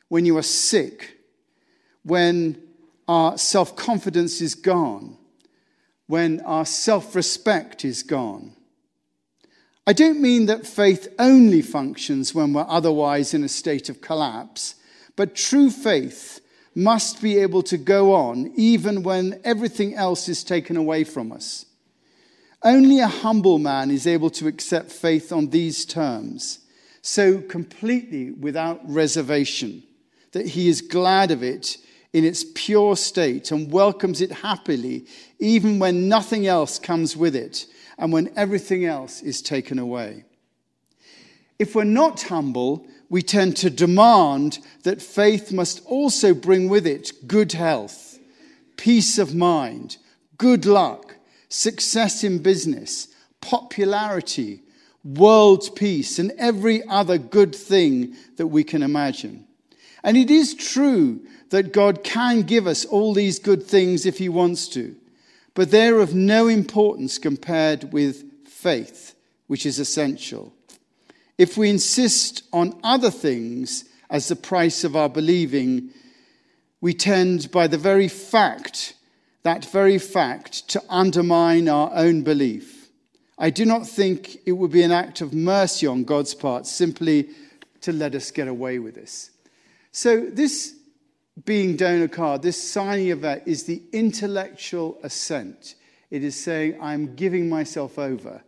when 0.07 0.25
you 0.25 0.39
are 0.39 0.43
sick, 0.43 1.19
when 2.05 2.63
our 3.09 3.39
self 3.39 3.75
confidence 3.75 4.41
is 4.41 4.55
gone, 4.55 5.17
when 6.07 6.41
our 6.41 6.67
self 6.67 7.17
respect 7.17 7.85
is 7.85 8.03
gone. 8.03 8.53
I 9.87 9.95
don't 9.95 10.21
mean 10.21 10.47
that 10.47 10.67
faith 10.67 11.09
only 11.19 11.63
functions 11.63 12.35
when 12.35 12.53
we're 12.53 12.67
otherwise 12.69 13.33
in 13.33 13.43
a 13.43 13.49
state 13.49 13.89
of 13.89 14.03
collapse, 14.03 14.75
but 15.17 15.35
true 15.35 15.71
faith 15.71 16.41
must 16.75 17.23
be 17.23 17.39
able 17.39 17.63
to 17.63 17.79
go 17.79 18.15
on 18.15 18.53
even 18.55 19.03
when 19.03 19.41
everything 19.45 19.95
else 19.95 20.29
is 20.29 20.45
taken 20.45 20.77
away 20.77 21.05
from 21.05 21.33
us. 21.33 21.65
Only 22.63 23.01
a 23.01 23.09
humble 23.09 23.59
man 23.59 23.91
is 23.91 24.07
able 24.07 24.31
to 24.31 24.47
accept 24.47 24.93
faith 24.93 25.33
on 25.33 25.49
these 25.49 25.87
terms, 25.87 26.59
so 27.01 27.41
completely 27.41 28.33
without 28.33 28.81
reservation 28.85 29.83
that 30.33 30.49
he 30.49 30.69
is 30.69 30.83
glad 30.83 31.31
of 31.31 31.43
it 31.43 31.79
in 32.13 32.25
its 32.25 32.45
pure 32.55 32.97
state 32.97 33.51
and 33.51 33.71
welcomes 33.71 34.21
it 34.21 34.33
happily, 34.33 35.07
even 35.39 35.79
when 35.79 36.09
nothing 36.09 36.47
else 36.47 36.79
comes 36.79 37.17
with 37.17 37.37
it 37.37 37.67
and 37.99 38.13
when 38.13 38.33
everything 38.37 38.85
else 38.85 39.23
is 39.23 39.43
taken 39.43 39.79
away. 39.79 40.25
If 41.59 41.75
we're 41.75 41.85
not 41.85 42.23
humble, 42.23 42.87
we 43.11 43.23
tend 43.23 43.57
to 43.59 43.71
demand 43.71 44.59
that 44.85 45.03
faith 45.03 45.53
must 45.53 45.85
also 45.87 46.35
bring 46.35 46.69
with 46.69 46.87
it 46.87 47.13
good 47.27 47.53
health, 47.53 48.19
peace 48.77 49.19
of 49.19 49.35
mind, 49.35 49.97
good 50.37 50.67
luck, 50.67 51.17
success 51.49 52.23
in 52.23 52.39
business, 52.39 53.09
popularity, 53.41 54.63
world 55.05 55.75
peace, 55.75 56.19
and 56.19 56.33
every 56.39 56.87
other 56.87 57.19
good 57.19 57.55
thing 57.55 58.15
that 58.37 58.49
we 58.49 58.63
can 58.63 58.83
imagine. 58.83 59.47
And 60.05 60.17
it 60.17 60.31
is 60.31 60.55
true 60.55 61.21
that 61.51 61.73
God 61.73 62.05
can 62.05 62.43
give 62.43 62.67
us 62.67 62.85
all 62.85 63.15
these 63.15 63.39
good 63.39 63.63
things 63.63 64.07
if 64.07 64.19
He 64.19 64.29
wants 64.29 64.69
to, 64.69 64.95
but 65.55 65.71
they're 65.71 66.01
of 66.01 66.15
no 66.15 66.47
importance 66.49 67.19
compared 67.19 67.93
with 67.93 68.25
faith, 68.47 69.15
which 69.47 69.65
is 69.65 69.79
essential. 69.79 70.53
If 71.37 71.57
we 71.57 71.71
insist 71.71 72.43
on 72.53 72.79
other 72.83 73.11
things 73.11 73.85
as 74.11 74.29
the 74.29 74.37
price 74.37 74.85
of 74.85 74.97
our 74.97 75.09
believing, 75.09 75.91
we 76.81 76.95
tend, 76.95 77.51
by 77.51 77.67
the 77.67 77.79
very 77.79 78.09
fact, 78.09 78.95
that 79.43 79.65
very 79.67 79.99
fact, 79.99 80.69
to 80.69 80.83
undermine 80.89 81.69
our 81.69 81.91
own 81.95 82.23
belief. 82.23 82.91
I 83.39 83.51
do 83.51 83.65
not 83.65 83.87
think 83.87 84.39
it 84.47 84.53
would 84.53 84.73
be 84.73 84.83
an 84.83 84.91
act 84.91 85.21
of 85.21 85.33
mercy 85.33 85.87
on 85.87 86.05
God's 86.05 86.35
part 86.35 86.67
simply 86.67 87.29
to 87.83 87.93
let 87.93 88.15
us 88.15 88.33
get 88.33 88.49
away 88.49 88.81
with 88.81 88.97
this. 88.97 89.31
So, 89.93 90.21
this 90.21 90.75
being 91.45 91.77
donor 91.77 92.09
card, 92.09 92.43
this 92.43 92.61
signing 92.61 93.11
of 93.11 93.21
that 93.23 93.47
is 93.47 93.65
the 93.65 93.83
intellectual 93.93 94.99
assent. 95.03 95.75
It 96.11 96.25
is 96.25 96.43
saying, 96.43 96.79
I'm 96.81 97.15
giving 97.15 97.49
myself 97.49 97.99
over. 97.99 98.43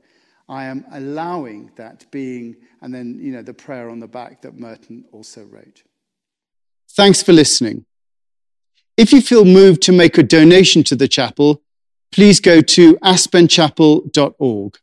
I 0.49 0.65
am 0.65 0.85
allowing 0.91 1.71
that 1.77 2.11
being, 2.11 2.57
and 2.81 2.93
then, 2.93 3.19
you 3.21 3.33
know, 3.33 3.43
the 3.43 3.55
prayer 3.55 3.89
on 3.89 4.01
the 4.01 4.09
back 4.09 4.43
that 4.43 4.59
Merton 4.59 5.05
also 5.13 5.45
wrote. 5.45 5.83
Thanks 6.91 7.23
for 7.23 7.33
listening. 7.33 7.85
If 8.97 9.13
you 9.13 9.21
feel 9.21 9.45
moved 9.45 9.83
to 9.83 9.93
make 9.93 10.19
a 10.19 10.23
donation 10.23 10.83
to 10.85 10.97
the 10.97 11.07
chapel, 11.07 11.63
please 12.11 12.41
go 12.41 12.61
to 12.61 12.97
aspenchapel.org. 12.97 14.79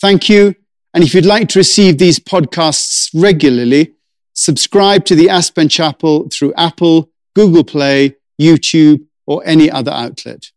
Thank 0.00 0.28
you. 0.28 0.54
And 0.94 1.04
if 1.04 1.14
you'd 1.14 1.26
like 1.26 1.48
to 1.50 1.58
receive 1.58 1.98
these 1.98 2.18
podcasts 2.18 3.10
regularly, 3.14 3.94
subscribe 4.40 5.04
to 5.04 5.14
the 5.14 5.28
Aspen 5.28 5.68
Chapel 5.68 6.26
through 6.30 6.54
Apple, 6.56 7.10
Google 7.34 7.62
Play, 7.62 8.16
YouTube, 8.40 9.04
or 9.26 9.42
any 9.44 9.70
other 9.70 9.92
outlet. 9.92 10.50